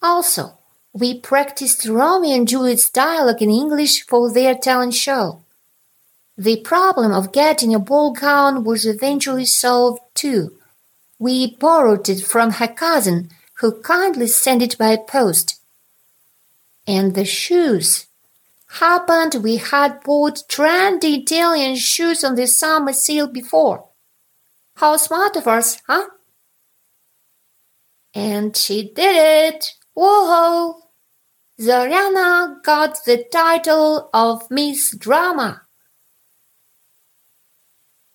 Also, 0.01 0.57
we 0.93 1.19
practiced 1.19 1.85
Romeo 1.85 2.35
and 2.35 2.47
Juliet's 2.47 2.89
dialogue 2.89 3.41
in 3.41 3.49
English 3.49 4.05
for 4.05 4.31
their 4.31 4.55
talent 4.55 4.93
show. 4.93 5.43
The 6.37 6.61
problem 6.61 7.11
of 7.11 7.33
getting 7.33 7.75
a 7.75 7.79
ball 7.79 8.13
gown 8.13 8.63
was 8.63 8.85
eventually 8.85 9.45
solved 9.45 10.01
too. 10.15 10.57
We 11.19 11.57
borrowed 11.57 12.07
it 12.07 12.21
from 12.25 12.51
her 12.51 12.67
cousin, 12.67 13.29
who 13.55 13.81
kindly 13.81 14.27
sent 14.27 14.61
it 14.61 14.77
by 14.77 14.95
post. 14.95 15.59
And 16.87 17.13
the 17.13 17.25
shoes. 17.25 18.07
Happened 18.79 19.43
we 19.43 19.57
had 19.57 20.01
bought 20.03 20.47
trendy 20.47 21.23
Italian 21.23 21.75
shoes 21.75 22.23
on 22.23 22.35
the 22.35 22.47
summer 22.47 22.93
sale 22.93 23.27
before. 23.27 23.89
How 24.75 24.95
smart 24.95 25.35
of 25.35 25.47
us, 25.47 25.81
huh? 25.87 26.05
And 28.13 28.55
she 28.55 28.83
did 28.83 29.53
it. 29.53 29.73
Whoa! 29.93 30.75
Zoriana 31.59 32.63
got 32.63 32.99
the 33.05 33.25
title 33.31 34.09
of 34.13 34.49
Miss 34.49 34.95
Drama. 34.95 35.63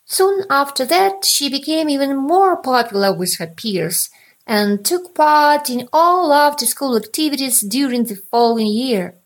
Soon 0.06 0.44
after 0.48 0.84
that, 0.84 1.24
she 1.24 1.50
became 1.50 1.88
even 1.88 2.16
more 2.16 2.56
popular 2.56 3.12
with 3.12 3.36
her 3.38 3.46
peers 3.46 4.08
and 4.46 4.84
took 4.84 5.14
part 5.14 5.70
in 5.70 5.88
all 5.92 6.32
after 6.32 6.66
school 6.66 6.96
activities 6.96 7.60
during 7.60 8.04
the 8.04 8.16
following 8.30 8.66
year. 8.66 9.18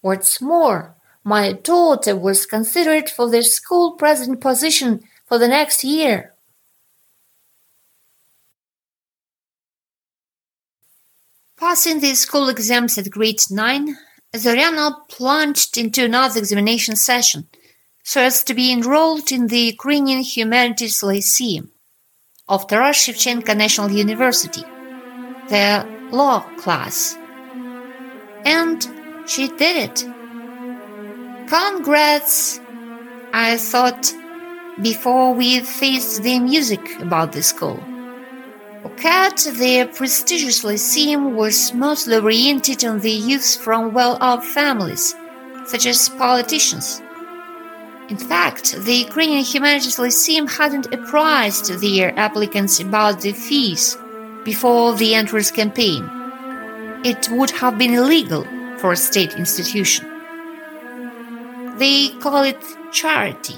What's 0.00 0.40
more, 0.40 0.96
my 1.24 1.52
daughter 1.52 2.16
was 2.16 2.46
considered 2.46 3.08
for 3.08 3.30
the 3.30 3.42
school 3.42 3.92
president 3.92 4.40
position 4.40 5.02
for 5.26 5.38
the 5.38 5.48
next 5.48 5.84
year. 5.84 6.31
Passing 11.62 12.00
the 12.00 12.14
school 12.14 12.48
exams 12.48 12.98
at 12.98 13.10
grade 13.10 13.40
9, 13.48 13.96
Zoryana 14.34 15.08
plunged 15.08 15.78
into 15.78 16.04
another 16.04 16.38
examination 16.38 16.96
session– 16.96 17.48
so 18.02 18.20
as 18.20 18.42
to 18.44 18.54
be 18.54 18.72
enrolled 18.72 19.30
in 19.30 19.46
the 19.46 19.60
Ukrainian 19.74 20.22
Humanities 20.22 21.02
Lyceum 21.02 21.70
of 22.48 22.66
Taras 22.66 22.96
Shevchenko 22.96 23.56
National 23.56 23.90
University, 23.90 24.64
the 25.48 25.86
law 26.10 26.40
class. 26.58 27.16
And 28.44 28.86
she 29.26 29.48
did 29.48 29.76
it. 29.88 30.04
Congrats! 31.48 32.60
I 33.32 33.56
thought 33.56 34.12
before 34.82 35.32
we 35.32 35.60
faced 35.60 36.22
the 36.22 36.38
music 36.40 36.84
about 37.00 37.32
the 37.32 37.42
school. 37.42 37.80
UKAT, 38.84 39.58
the 39.58 39.88
prestigious 39.96 40.64
lyceum, 40.64 41.36
was 41.36 41.72
mostly 41.72 42.16
oriented 42.16 42.84
on 42.84 42.98
the 42.98 43.12
youths 43.12 43.54
from 43.54 43.92
well 43.94 44.18
off 44.20 44.44
families, 44.44 45.14
such 45.66 45.86
as 45.86 46.08
politicians. 46.08 47.00
In 48.08 48.16
fact, 48.16 48.74
the 48.84 48.94
Ukrainian 49.06 49.44
Humanities 49.44 50.00
Lyceum 50.00 50.48
hadn't 50.48 50.92
apprised 50.92 51.66
their 51.80 52.12
applicants 52.18 52.80
about 52.80 53.20
the 53.20 53.32
fees 53.32 53.96
before 54.44 54.96
the 54.96 55.14
entrance 55.14 55.52
campaign. 55.52 56.02
It 57.04 57.28
would 57.30 57.52
have 57.52 57.78
been 57.78 57.94
illegal 57.94 58.44
for 58.78 58.90
a 58.92 58.96
state 58.96 59.34
institution. 59.34 60.04
They 61.78 62.08
call 62.20 62.42
it 62.42 62.62
charity. 62.90 63.56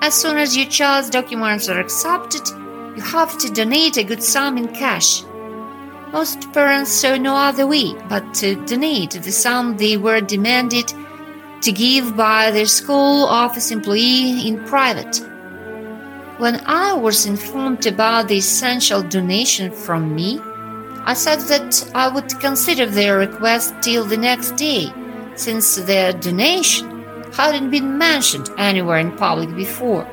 As 0.00 0.14
soon 0.14 0.38
as 0.38 0.56
your 0.56 0.66
child's 0.66 1.10
documents 1.10 1.68
are 1.68 1.80
accepted, 1.80 2.48
you 2.96 3.02
have 3.02 3.38
to 3.38 3.50
donate 3.50 3.96
a 3.96 4.04
good 4.04 4.22
sum 4.22 4.58
in 4.58 4.68
cash. 4.68 5.22
Most 6.12 6.52
parents 6.52 6.90
saw 6.90 7.16
no 7.16 7.36
other 7.36 7.66
way 7.66 7.94
but 8.08 8.34
to 8.34 8.56
donate 8.66 9.12
the 9.12 9.32
sum 9.32 9.76
they 9.76 9.96
were 9.96 10.20
demanded 10.20 10.92
to 11.62 11.72
give 11.72 12.16
by 12.16 12.50
their 12.50 12.66
school 12.66 13.26
office 13.26 13.70
employee 13.70 14.48
in 14.48 14.64
private. 14.64 15.20
When 16.38 16.62
I 16.66 16.94
was 16.94 17.26
informed 17.26 17.86
about 17.86 18.28
the 18.28 18.38
essential 18.38 19.02
donation 19.02 19.70
from 19.70 20.14
me, 20.14 20.40
I 21.04 21.14
said 21.14 21.40
that 21.48 21.90
I 21.94 22.08
would 22.08 22.28
consider 22.40 22.86
their 22.86 23.18
request 23.18 23.74
till 23.82 24.04
the 24.04 24.16
next 24.16 24.56
day, 24.56 24.92
since 25.34 25.76
their 25.76 26.12
donation 26.12 27.04
hadn't 27.32 27.70
been 27.70 27.98
mentioned 27.98 28.50
anywhere 28.58 28.98
in 28.98 29.16
public 29.16 29.54
before. 29.54 30.06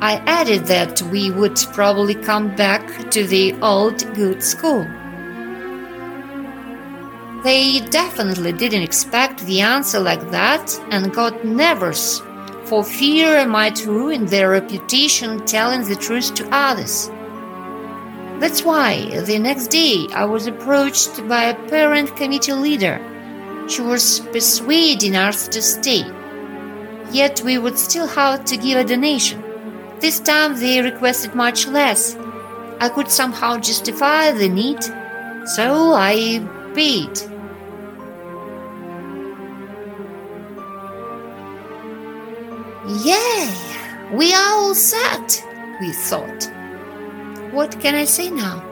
I 0.00 0.22
added 0.26 0.66
that 0.66 1.02
we 1.02 1.30
would 1.32 1.58
probably 1.72 2.14
come 2.14 2.54
back 2.54 3.10
to 3.10 3.24
the 3.26 3.54
old 3.60 3.98
good 4.14 4.44
school. 4.44 4.86
They 7.42 7.80
definitely 7.90 8.52
didn't 8.52 8.82
expect 8.82 9.44
the 9.46 9.60
answer 9.60 9.98
like 9.98 10.30
that 10.30 10.78
and 10.90 11.12
got 11.12 11.44
nervous, 11.44 12.20
for 12.64 12.84
fear 12.84 13.38
I 13.38 13.44
might 13.44 13.86
ruin 13.86 14.26
their 14.26 14.50
reputation 14.50 15.44
telling 15.46 15.82
the 15.88 15.96
truth 15.96 16.34
to 16.34 16.48
others. 16.52 17.10
That's 18.38 18.62
why 18.62 19.20
the 19.22 19.38
next 19.40 19.66
day 19.66 20.06
I 20.14 20.24
was 20.26 20.46
approached 20.46 21.26
by 21.28 21.44
a 21.44 21.68
parent 21.68 22.14
committee 22.14 22.52
leader. 22.52 23.00
She 23.68 23.82
was 23.82 24.20
persuading 24.20 25.16
us 25.16 25.48
to 25.48 25.60
stay. 25.60 26.04
Yet 27.10 27.42
we 27.44 27.58
would 27.58 27.78
still 27.78 28.06
have 28.06 28.44
to 28.44 28.56
give 28.56 28.78
a 28.78 28.84
donation. 28.84 29.42
This 30.00 30.20
time 30.20 30.58
they 30.58 30.80
requested 30.80 31.34
much 31.34 31.66
less. 31.66 32.16
I 32.80 32.88
could 32.88 33.10
somehow 33.10 33.58
justify 33.58 34.30
the 34.30 34.48
need, 34.48 34.82
so 35.56 35.94
I 35.94 36.40
paid. 36.74 37.18
Yay! 43.04 43.52
We 44.12 44.32
are 44.32 44.52
all 44.54 44.74
set, 44.74 45.44
we 45.80 45.92
thought. 45.92 46.48
What 47.52 47.80
can 47.80 47.94
I 47.94 48.04
say 48.04 48.30
now? 48.30 48.64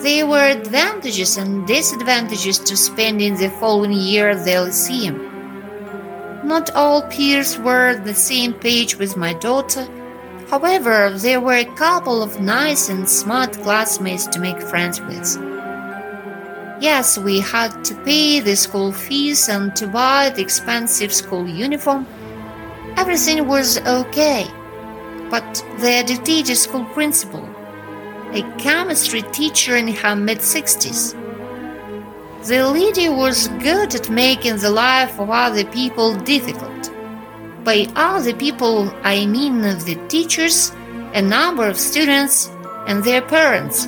There 0.00 0.26
were 0.26 0.50
advantages 0.50 1.38
and 1.38 1.66
disadvantages 1.66 2.58
to 2.58 2.76
spending 2.76 3.36
the 3.36 3.48
following 3.48 3.92
year 3.92 4.30
at 4.30 4.44
the 4.44 4.60
Lyceum. 4.60 5.18
Not 6.44 6.70
all 6.74 7.02
peers 7.08 7.58
were 7.58 7.96
on 7.96 8.04
the 8.04 8.14
same 8.14 8.52
page 8.52 8.96
with 8.98 9.16
my 9.16 9.32
daughter. 9.32 9.88
However, 10.50 11.10
there 11.16 11.40
were 11.40 11.56
a 11.56 11.74
couple 11.76 12.22
of 12.22 12.40
nice 12.40 12.88
and 12.88 13.08
smart 13.08 13.52
classmates 13.54 14.26
to 14.28 14.38
make 14.38 14.60
friends 14.60 15.00
with. 15.00 15.38
Yes, 16.80 17.18
we 17.18 17.40
had 17.40 17.84
to 17.84 17.94
pay 18.04 18.40
the 18.40 18.56
school 18.56 18.92
fees 18.92 19.48
and 19.48 19.74
to 19.76 19.86
buy 19.86 20.30
the 20.30 20.42
expensive 20.42 21.12
school 21.12 21.48
uniform 21.48 22.06
Everything 22.96 23.48
was 23.48 23.78
okay, 23.78 24.46
but 25.28 25.64
the 25.80 25.90
educated 25.90 26.56
school 26.56 26.84
principal, 26.84 27.44
a 28.32 28.42
chemistry 28.56 29.22
teacher 29.32 29.74
in 29.74 29.88
her 29.88 30.14
mid 30.14 30.38
60s, 30.38 31.12
the 32.46 32.68
lady 32.68 33.08
was 33.08 33.48
good 33.58 33.96
at 33.96 34.08
making 34.08 34.58
the 34.58 34.70
life 34.70 35.18
of 35.18 35.28
other 35.28 35.64
people 35.64 36.14
difficult. 36.20 36.93
By 37.64 37.88
all 37.96 38.20
the 38.20 38.34
people, 38.34 38.92
I 39.02 39.24
mean 39.24 39.62
the 39.62 39.98
teachers, 40.08 40.70
a 41.14 41.22
number 41.22 41.66
of 41.66 41.78
students, 41.78 42.50
and 42.86 43.02
their 43.02 43.22
parents, 43.22 43.86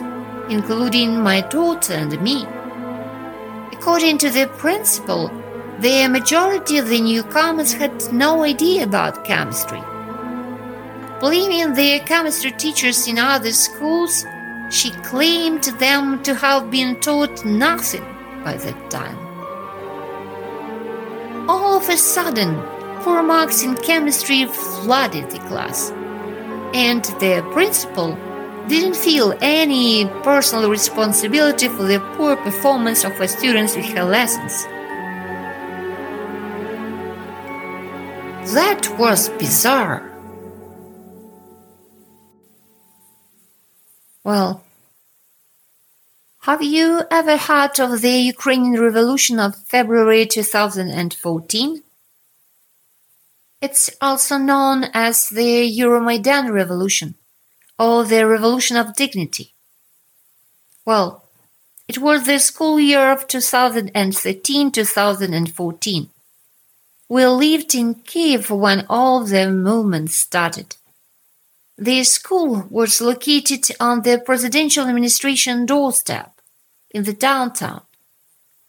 including 0.48 1.20
my 1.20 1.42
daughter 1.42 1.92
and 1.92 2.18
me. 2.22 2.46
According 3.72 4.16
to 4.18 4.30
the 4.30 4.48
principal, 4.56 5.28
the 5.80 6.08
majority 6.08 6.78
of 6.78 6.88
the 6.88 7.02
newcomers 7.02 7.74
had 7.74 8.10
no 8.14 8.44
idea 8.44 8.84
about 8.84 9.26
chemistry. 9.26 9.82
Blaming 11.20 11.74
the 11.74 12.00
chemistry 12.06 12.52
teachers 12.52 13.06
in 13.06 13.18
other 13.18 13.52
schools, 13.52 14.24
she 14.70 14.90
claimed 15.02 15.64
them 15.78 16.22
to 16.22 16.34
have 16.34 16.70
been 16.70 16.98
taught 17.00 17.44
nothing 17.44 18.04
by 18.42 18.56
that 18.56 18.90
time. 18.90 19.18
All 21.46 21.76
of 21.76 21.86
a 21.90 21.96
sudden, 21.98 22.56
poor 23.06 23.22
marks 23.22 23.62
in 23.62 23.76
chemistry 23.76 24.46
flooded 24.46 25.30
the 25.30 25.38
class, 25.46 25.92
and 26.74 27.04
the 27.20 27.40
principal 27.52 28.18
didn't 28.66 28.96
feel 28.96 29.32
any 29.40 30.06
personal 30.24 30.68
responsibility 30.68 31.68
for 31.68 31.84
the 31.84 32.00
poor 32.16 32.34
performance 32.34 33.04
of 33.04 33.12
her 33.12 33.28
students 33.28 33.76
in 33.76 33.84
her 33.84 34.02
lessons. 34.02 34.64
That 38.52 38.92
was 38.98 39.28
bizarre. 39.38 40.02
Well, 44.24 44.64
have 46.40 46.60
you 46.60 47.02
ever 47.08 47.36
heard 47.36 47.78
of 47.78 48.00
the 48.00 48.18
Ukrainian 48.34 48.80
Revolution 48.82 49.38
of 49.38 49.54
February 49.54 50.26
2014? 50.26 51.82
It's 53.66 53.90
also 54.00 54.36
known 54.38 54.84
as 54.94 55.28
the 55.28 55.52
Euromaidan 55.80 56.52
Revolution 56.52 57.16
or 57.76 58.04
the 58.04 58.24
Revolution 58.24 58.76
of 58.76 58.94
Dignity. 58.94 59.54
Well, 60.84 61.24
it 61.88 61.98
was 61.98 62.26
the 62.26 62.38
school 62.38 62.78
year 62.78 63.10
of 63.10 63.26
2013 63.26 64.70
2014. 64.70 66.10
We 67.08 67.26
lived 67.26 67.74
in 67.74 67.96
Kiev 67.96 68.50
when 68.50 68.86
all 68.88 69.24
the 69.24 69.50
movement 69.50 70.12
started. 70.12 70.76
The 71.76 72.04
school 72.04 72.68
was 72.70 73.00
located 73.00 73.64
on 73.80 74.02
the 74.02 74.22
presidential 74.24 74.86
administration 74.86 75.66
doorstep 75.66 76.40
in 76.92 77.02
the 77.02 77.12
downtown. 77.12 77.82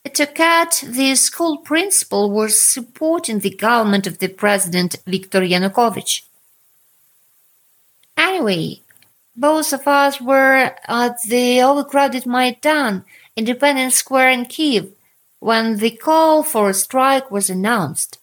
At 0.07 0.21
occurred, 0.21 0.71
the 0.83 1.15
school 1.15 1.57
principal 1.57 2.31
was 2.31 2.63
supporting 2.63 3.39
the 3.39 3.53
government 3.53 4.07
of 4.07 4.19
the 4.19 4.29
president 4.29 4.95
Viktor 5.05 5.41
Yanukovych. 5.41 6.21
Anyway, 8.15 8.79
both 9.35 9.73
of 9.73 9.85
us 9.85 10.21
were 10.21 10.71
at 10.87 11.21
the 11.23 11.61
overcrowded 11.61 12.25
Maidan, 12.25 13.03
Independence 13.35 13.95
Square 13.95 14.29
in 14.29 14.45
Kiev, 14.45 14.93
when 15.41 15.75
the 15.75 15.91
call 15.91 16.41
for 16.41 16.69
a 16.69 16.73
strike 16.73 17.29
was 17.29 17.49
announced. 17.49 18.17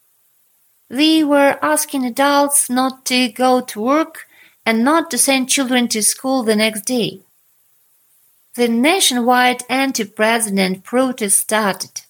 We 0.89 1.23
were 1.23 1.59
asking 1.61 2.07
adults 2.07 2.71
not 2.71 3.05
to 3.11 3.29
go 3.29 3.61
to 3.61 3.81
work 3.83 4.27
and 4.65 4.83
not 4.83 5.11
to 5.11 5.19
send 5.19 5.51
children 5.51 5.89
to 5.89 6.03
school 6.03 6.45
the 6.45 6.57
next 6.57 6.87
day. 6.87 7.21
The 8.57 8.69
nationwide 8.69 9.65
anti-president 9.69 10.85
protest 10.85 11.41
started. 11.41 12.03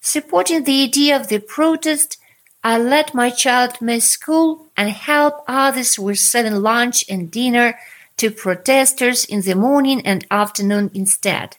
Supporting 0.00 0.64
the 0.64 0.82
idea 0.82 1.14
of 1.14 1.28
the 1.28 1.40
protest, 1.40 2.16
I 2.64 2.78
let 2.78 3.12
my 3.12 3.28
child 3.28 3.82
miss 3.82 4.08
school 4.08 4.68
and 4.78 4.88
help 4.88 5.44
others 5.46 5.98
with 5.98 6.18
serving 6.18 6.54
lunch 6.54 7.04
and 7.10 7.30
dinner 7.30 7.78
to 8.16 8.30
protesters 8.30 9.26
in 9.26 9.42
the 9.42 9.54
morning 9.54 10.00
and 10.06 10.26
afternoon 10.30 10.90
instead. 10.94 11.58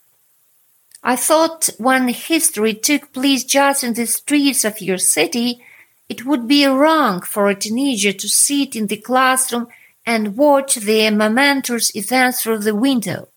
I 1.03 1.15
thought 1.15 1.69
when 1.77 2.07
history 2.07 2.73
took 2.73 3.13
place 3.13 3.43
just 3.43 3.83
in 3.83 3.93
the 3.93 4.07
streets 4.07 4.65
of 4.65 4.81
your 4.81 4.97
city, 4.97 5.63
it 6.09 6.25
would 6.25 6.47
be 6.47 6.65
wrong 6.65 7.21
for 7.21 7.47
a 7.47 7.53
teenager 7.53 8.11
to 8.11 8.27
sit 8.27 8.75
in 8.75 8.87
the 8.87 8.97
classroom 8.97 9.67
and 10.05 10.37
watch 10.37 10.75
the 10.75 11.09
momentous 11.09 11.95
events 11.95 12.41
through 12.41 12.59
the 12.59 12.75
window. 12.75 13.29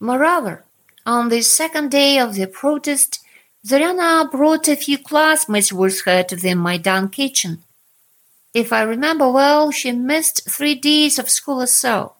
Moreover, 0.00 0.64
on 1.04 1.28
the 1.28 1.42
second 1.42 1.90
day 1.90 2.18
of 2.18 2.34
the 2.34 2.46
protest, 2.46 3.20
Zoryana 3.66 4.30
brought 4.30 4.68
a 4.68 4.76
few 4.76 4.98
classmates 4.98 5.72
with 5.72 6.02
her 6.04 6.22
to 6.22 6.36
the 6.36 6.54
Maidan 6.54 7.08
kitchen. 7.08 7.62
If 8.54 8.72
I 8.72 8.82
remember 8.82 9.30
well, 9.30 9.70
she 9.70 9.92
missed 9.92 10.48
three 10.48 10.74
days 10.74 11.18
of 11.18 11.28
school 11.28 11.62
or 11.62 11.66
so. 11.66 12.14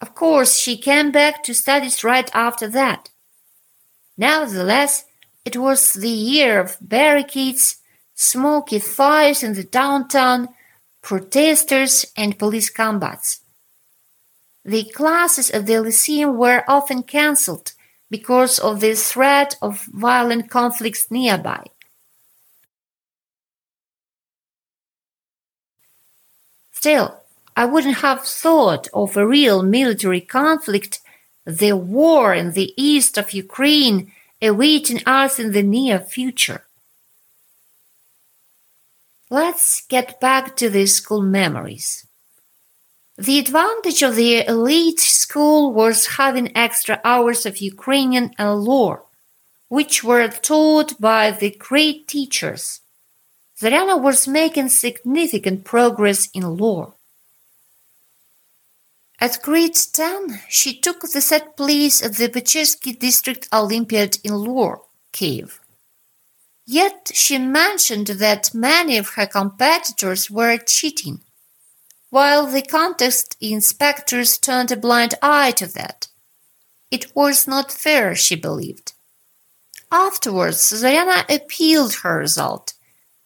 Of 0.00 0.14
course, 0.14 0.58
she 0.58 0.76
came 0.76 1.10
back 1.10 1.42
to 1.44 1.54
studies 1.54 2.04
right 2.04 2.30
after 2.34 2.68
that. 2.68 3.10
Nevertheless, 4.16 5.04
it 5.44 5.56
was 5.56 5.94
the 5.94 6.08
year 6.08 6.60
of 6.60 6.76
barricades, 6.80 7.76
smoky 8.14 8.78
fires 8.78 9.42
in 9.42 9.54
the 9.54 9.64
downtown, 9.64 10.48
protesters, 11.02 12.06
and 12.16 12.38
police 12.38 12.70
combats. 12.70 13.40
The 14.64 14.84
classes 14.84 15.50
at 15.50 15.66
the 15.66 15.80
Lyceum 15.80 16.36
were 16.36 16.64
often 16.68 17.02
cancelled 17.02 17.72
because 18.10 18.58
of 18.58 18.80
the 18.80 18.94
threat 18.94 19.56
of 19.60 19.86
violent 19.92 20.50
conflicts 20.50 21.10
nearby. 21.10 21.64
Still, 26.70 27.22
I 27.56 27.64
wouldn't 27.64 27.98
have 27.98 28.24
thought 28.24 28.88
of 28.92 29.16
a 29.16 29.26
real 29.26 29.62
military 29.62 30.20
conflict, 30.20 31.00
the 31.44 31.72
war 31.72 32.34
in 32.34 32.52
the 32.52 32.72
east 32.76 33.18
of 33.18 33.32
Ukraine, 33.32 34.12
awaiting 34.40 35.00
us 35.06 35.38
in 35.38 35.52
the 35.52 35.62
near 35.62 35.98
future. 36.00 36.64
Let's 39.32 39.86
get 39.88 40.20
back 40.20 40.56
to 40.56 40.68
the 40.68 40.84
school 40.84 41.22
memories. 41.22 42.06
The 43.16 43.38
advantage 43.38 44.02
of 44.02 44.14
the 44.14 44.46
elite 44.46 45.00
school 45.00 45.72
was 45.72 46.18
having 46.20 46.54
extra 46.54 47.00
hours 47.02 47.46
of 47.46 47.56
Ukrainian 47.56 48.32
and 48.36 48.60
law, 48.60 49.06
which 49.68 50.04
were 50.04 50.28
taught 50.28 51.00
by 51.00 51.30
the 51.30 51.48
great 51.48 52.08
teachers. 52.08 52.82
Zoryana 53.58 53.98
was 53.98 54.28
making 54.28 54.68
significant 54.68 55.64
progress 55.64 56.28
in 56.34 56.58
law. 56.58 56.92
At 59.18 59.40
grade 59.40 59.78
10, 59.94 60.42
she 60.50 60.78
took 60.78 61.00
the 61.00 61.22
set 61.22 61.56
place 61.56 62.04
at 62.04 62.16
the 62.16 62.28
Pechersky 62.28 62.92
District 62.98 63.48
Olympiad 63.50 64.18
in 64.24 64.34
law, 64.34 64.82
Kiev. 65.10 65.61
Yet 66.66 67.10
she 67.12 67.38
mentioned 67.38 68.06
that 68.06 68.54
many 68.54 68.96
of 68.98 69.10
her 69.10 69.26
competitors 69.26 70.30
were 70.30 70.58
cheating 70.58 71.20
while 72.12 72.46
the 72.46 72.60
contest 72.60 73.38
inspectors 73.40 74.36
turned 74.36 74.70
a 74.70 74.76
blind 74.76 75.14
eye 75.22 75.50
to 75.50 75.66
that. 75.66 76.08
It 76.90 77.16
was 77.16 77.48
not 77.48 77.72
fair, 77.72 78.14
she 78.14 78.36
believed. 78.36 78.92
Afterwards, 79.90 80.58
Zoryana 80.58 81.24
appealed 81.34 81.94
her 82.02 82.18
result. 82.18 82.74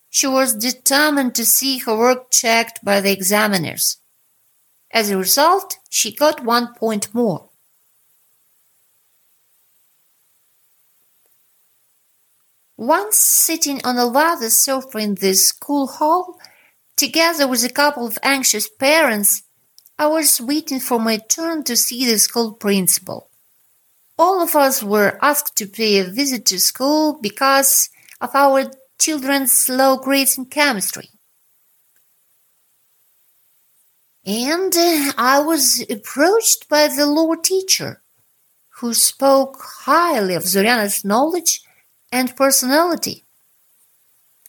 She 0.08 0.28
was 0.28 0.54
determined 0.54 1.34
to 1.34 1.44
see 1.44 1.78
her 1.78 1.96
work 1.96 2.30
checked 2.30 2.84
by 2.84 3.00
the 3.00 3.10
examiners. 3.10 3.96
As 4.92 5.10
a 5.10 5.18
result, 5.18 5.78
she 5.90 6.14
got 6.14 6.44
one 6.44 6.72
point 6.74 7.12
more. 7.12 7.45
Once 12.76 13.16
sitting 13.16 13.80
on 13.84 13.96
a 13.96 14.04
leather 14.04 14.50
sofa 14.50 14.98
in 14.98 15.14
the 15.14 15.34
school 15.34 15.86
hall, 15.86 16.38
Together 16.96 17.46
with 17.46 17.62
a 17.62 17.68
couple 17.68 18.06
of 18.06 18.18
anxious 18.22 18.68
parents, 18.68 19.42
I 19.98 20.06
was 20.06 20.40
waiting 20.40 20.80
for 20.80 20.98
my 20.98 21.18
turn 21.18 21.62
to 21.64 21.76
see 21.76 22.06
the 22.06 22.18
school 22.18 22.52
principal. 22.52 23.28
All 24.18 24.42
of 24.42 24.56
us 24.56 24.82
were 24.82 25.18
asked 25.20 25.56
to 25.56 25.66
pay 25.66 25.98
a 25.98 26.04
visit 26.04 26.46
to 26.46 26.58
school 26.58 27.18
because 27.20 27.90
of 28.18 28.34
our 28.34 28.70
children's 28.98 29.68
low 29.68 29.98
grades 29.98 30.38
in 30.38 30.46
chemistry. 30.46 31.10
And 34.24 34.74
uh, 34.74 35.12
I 35.18 35.40
was 35.40 35.84
approached 35.90 36.66
by 36.70 36.88
the 36.88 37.04
law 37.04 37.34
teacher, 37.34 38.00
who 38.80 38.94
spoke 38.94 39.62
highly 39.84 40.34
of 40.34 40.44
Zoriana's 40.44 41.04
knowledge 41.04 41.60
and 42.12 42.36
personality. 42.36 43.24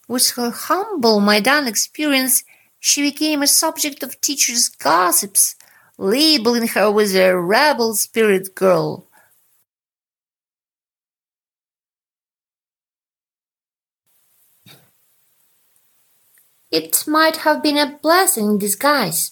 With 0.07 0.31
her 0.31 0.51
humble 0.51 1.19
Maidan 1.19 1.67
experience, 1.67 2.43
she 2.79 3.01
became 3.01 3.41
a 3.41 3.47
subject 3.47 4.03
of 4.03 4.21
teachers' 4.21 4.69
gossips, 4.69 5.55
labeling 5.97 6.67
her 6.69 7.01
as 7.01 7.15
a 7.15 7.35
rebel 7.35 7.95
spirit 7.95 8.55
girl 8.55 9.07
It 16.69 17.05
might 17.07 17.37
have 17.37 17.63
been 17.63 17.77
a 17.77 17.97
blessing 18.01 18.45
in 18.51 18.57
disguise. 18.57 19.31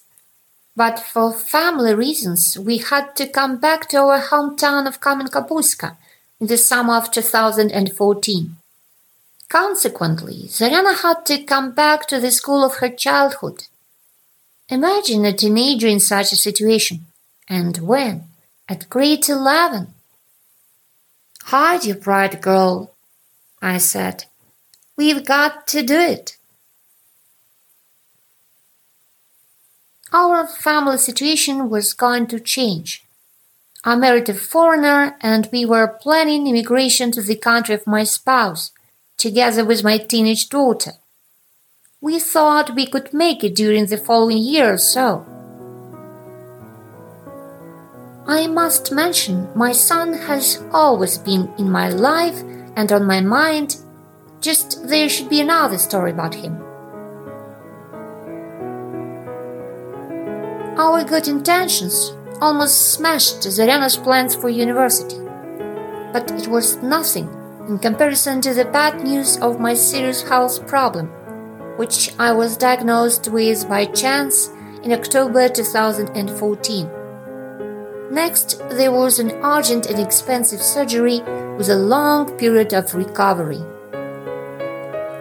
But 0.75 0.99
for 0.99 1.33
family 1.33 1.93
reasons, 1.93 2.57
we 2.57 2.77
had 2.77 3.15
to 3.17 3.27
come 3.27 3.59
back 3.59 3.89
to 3.89 3.97
our 3.97 4.21
hometown 4.21 4.87
of 4.87 5.01
Kamenka-Buzka 5.01 5.97
in 6.39 6.47
the 6.47 6.57
summer 6.57 6.95
of 6.95 7.11
2014. 7.11 8.55
Consequently, 9.47 10.47
Zoryana 10.47 11.01
had 11.01 11.25
to 11.27 11.43
come 11.43 11.71
back 11.71 12.07
to 12.07 12.19
the 12.19 12.31
school 12.31 12.63
of 12.63 12.75
her 12.77 12.89
childhood. 12.89 13.65
Imagine 14.69 15.25
a 15.25 15.33
teenager 15.33 15.87
in 15.87 15.99
such 15.99 16.31
a 16.31 16.35
situation. 16.35 17.05
And 17.47 17.77
when? 17.77 18.23
At 18.67 18.89
grade 18.89 19.29
11. 19.29 19.93
Hide 21.43 21.85
your 21.85 21.97
pride, 21.97 22.41
girl, 22.41 22.91
I 23.61 23.77
said. 23.77 24.25
We've 24.97 25.23
got 25.23 25.67
to 25.67 25.83
do 25.83 25.99
it. 25.99 26.37
Our 30.11 30.47
family 30.47 30.97
situation 30.97 31.69
was 31.69 31.93
going 31.93 32.27
to 32.27 32.39
change. 32.39 33.04
I 33.87 33.95
married 33.95 34.27
a 34.29 34.33
foreigner 34.33 35.15
and 35.21 35.47
we 35.51 35.63
were 35.63 35.99
planning 36.01 36.47
immigration 36.47 37.11
to 37.11 37.21
the 37.21 37.35
country 37.35 37.75
of 37.75 37.85
my 37.85 38.03
spouse, 38.03 38.71
together 39.15 39.63
with 39.63 39.83
my 39.83 39.99
teenage 39.99 40.49
daughter. 40.49 40.93
We 42.01 42.17
thought 42.17 42.73
we 42.73 42.87
could 42.87 43.13
make 43.13 43.43
it 43.43 43.53
during 43.53 43.85
the 43.85 43.97
following 43.97 44.39
year 44.39 44.73
or 44.73 44.79
so. 44.79 45.23
I 48.27 48.47
must 48.47 48.91
mention 48.91 49.49
my 49.55 49.71
son 49.71 50.13
has 50.13 50.63
always 50.71 51.19
been 51.19 51.53
in 51.59 51.69
my 51.69 51.89
life 51.89 52.41
and 52.75 52.91
on 52.91 53.05
my 53.05 53.21
mind, 53.21 53.77
just 54.41 54.87
there 54.87 55.09
should 55.09 55.29
be 55.29 55.41
another 55.41 55.77
story 55.77 56.09
about 56.09 56.33
him. 56.33 56.59
Our 60.75 61.03
good 61.03 61.27
intentions 61.27 62.11
almost 62.41 62.93
smashed 62.93 63.41
Zoryana's 63.41 63.97
plans 63.97 64.35
for 64.35 64.49
university. 64.49 65.17
But 66.13 66.31
it 66.31 66.47
was 66.47 66.77
nothing 66.77 67.29
in 67.67 67.79
comparison 67.79 68.41
to 68.41 68.53
the 68.53 68.65
bad 68.65 69.03
news 69.03 69.37
of 69.37 69.59
my 69.59 69.73
serious 69.73 70.21
health 70.21 70.67
problem, 70.67 71.07
which 71.77 72.13
I 72.19 72.31
was 72.31 72.57
diagnosed 72.57 73.27
with 73.29 73.67
by 73.67 73.85
chance 73.85 74.49
in 74.83 74.91
October 74.91 75.49
2014. 75.49 76.89
Next, 78.11 78.59
there 78.69 78.91
was 78.91 79.17
an 79.19 79.31
urgent 79.43 79.87
and 79.87 79.99
expensive 79.99 80.61
surgery 80.61 81.21
with 81.57 81.69
a 81.69 81.75
long 81.75 82.37
period 82.37 82.73
of 82.73 82.93
recovery. 82.93 83.63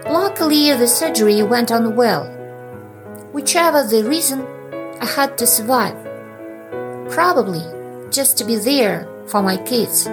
Luckily, 0.06 0.70
the 0.74 0.86
surgery 0.86 1.42
went 1.42 1.72
on 1.72 1.96
well. 1.96 2.26
Whichever 3.32 3.82
the 3.82 4.04
reason, 4.04 4.46
I 5.00 5.06
had 5.06 5.38
to 5.38 5.46
survive. 5.46 6.03
Probably 7.10 7.62
just 8.10 8.38
to 8.38 8.44
be 8.44 8.56
there 8.56 9.08
for 9.26 9.42
my 9.42 9.56
kids. 9.56 10.08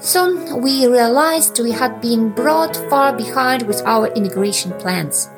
Soon 0.00 0.60
we 0.60 0.86
realized 0.86 1.60
we 1.60 1.70
had 1.70 2.00
been 2.00 2.30
brought 2.30 2.76
far 2.90 3.16
behind 3.16 3.62
with 3.62 3.80
our 3.86 4.08
immigration 4.14 4.72
plans, 4.72 5.28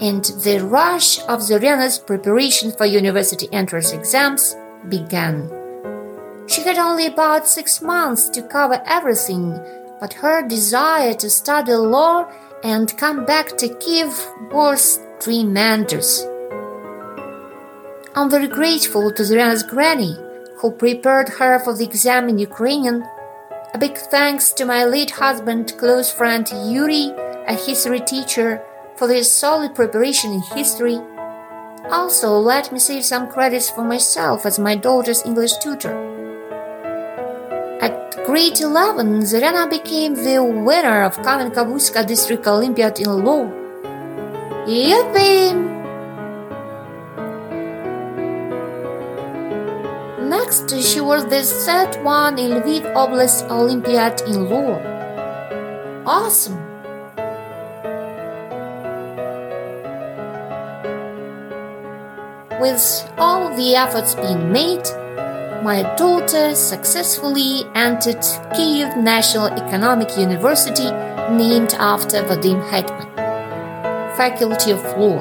and 0.00 0.24
the 0.42 0.60
rush 0.64 1.18
of 1.28 1.40
Zoryana's 1.40 1.98
preparation 1.98 2.72
for 2.72 2.86
university 2.86 3.48
entrance 3.52 3.92
exams 3.92 4.56
began. 4.88 5.50
She 6.46 6.62
had 6.62 6.78
only 6.78 7.06
about 7.06 7.46
six 7.46 7.82
months 7.82 8.28
to 8.30 8.42
cover 8.42 8.80
everything, 8.86 9.60
but 10.00 10.14
her 10.14 10.46
desire 10.46 11.12
to 11.14 11.28
study 11.28 11.74
law 11.74 12.30
and 12.62 12.96
come 12.96 13.26
back 13.26 13.58
to 13.58 13.68
Kiev 13.68 14.14
was 14.50 15.00
tremendous. 15.20 16.24
I'm 18.18 18.30
very 18.30 18.48
grateful 18.48 19.12
to 19.12 19.22
Zoryana's 19.22 19.62
granny, 19.62 20.16
who 20.56 20.70
prepared 20.70 21.28
her 21.38 21.58
for 21.58 21.76
the 21.76 21.84
exam 21.84 22.30
in 22.30 22.38
Ukrainian. 22.38 23.04
A 23.74 23.78
big 23.78 23.98
thanks 23.98 24.54
to 24.54 24.64
my 24.64 24.86
late 24.86 25.10
husband, 25.10 25.76
close 25.76 26.10
friend 26.10 26.48
Yuri, 26.64 27.12
a 27.46 27.52
history 27.52 28.00
teacher, 28.00 28.62
for 28.96 29.06
their 29.06 29.22
solid 29.22 29.74
preparation 29.74 30.32
in 30.32 30.40
history. 30.56 30.98
Also, 31.90 32.30
let 32.38 32.72
me 32.72 32.78
save 32.78 33.04
some 33.04 33.28
credits 33.28 33.68
for 33.68 33.84
myself 33.84 34.46
as 34.46 34.58
my 34.58 34.76
daughter's 34.76 35.22
English 35.26 35.58
tutor. 35.58 35.92
At 37.82 38.24
grade 38.24 38.58
11, 38.58 39.24
Zarina 39.28 39.68
became 39.68 40.14
the 40.14 40.42
winner 40.42 41.02
of 41.04 41.18
Kamenka-Buzka 41.18 42.06
District 42.06 42.46
Olympiad 42.46 42.98
in 42.98 43.12
law. 43.22 43.44
Yippee! 44.64 45.75
Next, 50.46 50.80
she 50.80 51.00
was 51.00 51.24
the 51.24 51.42
third 51.42 52.04
one 52.04 52.38
in 52.38 52.62
Lviv 52.62 52.84
Oblast 52.94 53.50
Olympiad 53.50 54.20
in 54.28 54.48
law. 54.48 54.78
Awesome! 56.06 56.54
With 62.60 62.80
all 63.18 63.56
the 63.56 63.74
efforts 63.74 64.14
being 64.14 64.52
made, 64.52 64.86
my 65.64 65.82
daughter 65.96 66.54
successfully 66.54 67.64
entered 67.74 68.24
Kiev 68.54 68.96
National 68.96 69.48
Economic 69.48 70.16
University 70.16 70.92
named 71.34 71.74
after 71.74 72.22
Vadim 72.22 72.62
Hetman, 72.70 73.08
Faculty 74.16 74.70
of 74.70 74.84
Law, 74.96 75.18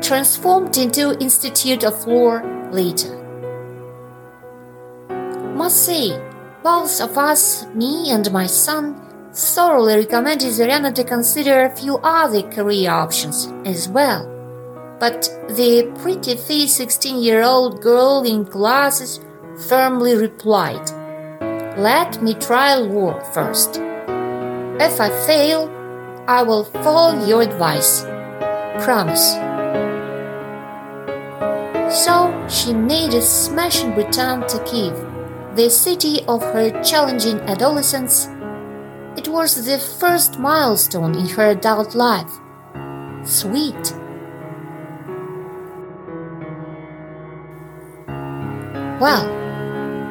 transformed 0.00 0.78
into 0.78 1.18
Institute 1.18 1.82
of 1.82 2.06
Law 2.06 2.40
later 2.70 3.17
must 5.68 5.84
say, 5.84 6.18
both 6.62 6.98
of 6.98 7.18
us, 7.18 7.66
me 7.74 8.10
and 8.10 8.32
my 8.32 8.46
son, 8.46 8.96
thoroughly 9.34 9.96
recommended 9.96 10.48
Zoryana 10.48 10.94
to 10.94 11.04
consider 11.04 11.64
a 11.64 11.76
few 11.76 11.98
other 11.98 12.40
career 12.40 12.90
options 12.90 13.52
as 13.66 13.86
well. 13.86 14.24
But 14.98 15.28
the 15.50 15.92
pretty 16.00 16.36
faced 16.36 16.78
16 16.78 17.22
year 17.22 17.42
old 17.42 17.82
girl 17.82 18.24
in 18.24 18.44
glasses 18.44 19.20
firmly 19.68 20.16
replied, 20.16 20.88
Let 21.76 22.22
me 22.22 22.32
try 22.32 22.74
law 22.76 23.20
first. 23.34 23.76
If 24.80 24.98
I 25.02 25.10
fail, 25.26 25.68
I 26.26 26.44
will 26.44 26.64
follow 26.64 27.26
your 27.26 27.42
advice. 27.42 28.04
Promise. 28.86 29.34
So 32.04 32.14
she 32.48 32.72
made 32.72 33.12
a 33.12 33.20
smashing 33.20 33.94
return 33.96 34.46
to 34.48 34.64
Kiev 34.64 35.07
the 35.58 35.68
city 35.68 36.24
of 36.28 36.40
her 36.40 36.70
challenging 36.84 37.40
adolescence, 37.40 38.28
it 39.16 39.26
was 39.26 39.66
the 39.66 39.76
first 39.76 40.38
milestone 40.38 41.16
in 41.16 41.26
her 41.26 41.50
adult 41.50 41.96
life. 41.96 42.30
Sweet. 43.24 43.92
Well, 49.00 49.26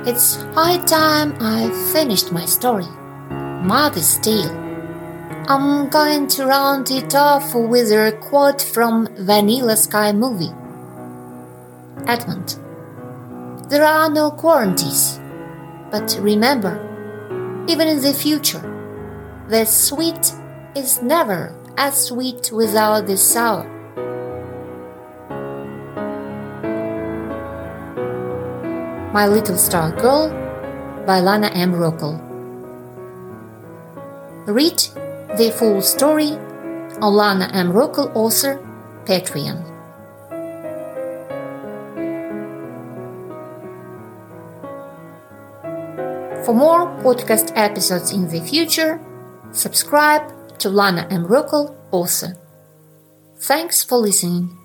it's 0.06 0.36
high 0.54 0.84
time 0.86 1.34
I 1.40 1.72
finished 1.94 2.34
my 2.34 2.44
story. 2.44 2.90
Mother's 3.64 4.18
Tale. 4.18 4.52
I'm 5.48 5.88
going 5.88 6.28
to 6.28 6.46
round 6.46 6.92
it 6.92 7.16
off 7.16 7.56
with 7.56 7.90
a 7.94 8.12
quote 8.20 8.62
from 8.62 9.08
Vanilla 9.16 9.78
Sky 9.78 10.12
movie. 10.12 10.52
Edmund. 12.06 12.58
There 13.70 13.86
are 13.86 14.10
no 14.10 14.30
quarantines 14.32 15.22
but 15.92 16.18
remember, 16.22 16.78
even 17.68 17.88
in 17.88 18.02
the 18.02 18.14
future, 18.14 18.62
the 19.50 19.66
sweet 19.66 20.34
is 20.76 21.02
never 21.02 21.56
as 21.78 22.08
sweet 22.08 22.52
without 22.52 23.08
the 23.08 23.18
sour. 23.18 23.66
My 29.14 29.28
Little 29.28 29.58
Star 29.58 29.92
Girl 29.92 30.30
by 31.06 31.20
Lana 31.20 31.48
M. 31.48 31.74
Rockel. 31.74 32.20
Read 34.46 34.80
the 35.38 35.52
full 35.52 35.82
story 35.82 36.32
on 37.02 37.14
Lana 37.14 37.50
M. 37.54 37.72
Rockel 37.72 38.12
author 38.16 38.60
Patreon. 39.06 39.77
For 46.48 46.56
more 46.56 46.88
podcast 47.04 47.52
episodes 47.58 48.14
in 48.14 48.30
the 48.30 48.40
future, 48.40 49.02
subscribe 49.52 50.58
to 50.60 50.70
Lana 50.70 51.06
M. 51.12 51.28
Rockel 51.28 51.76
also. 51.92 52.28
Thanks 53.36 53.84
for 53.84 53.98
listening. 53.98 54.58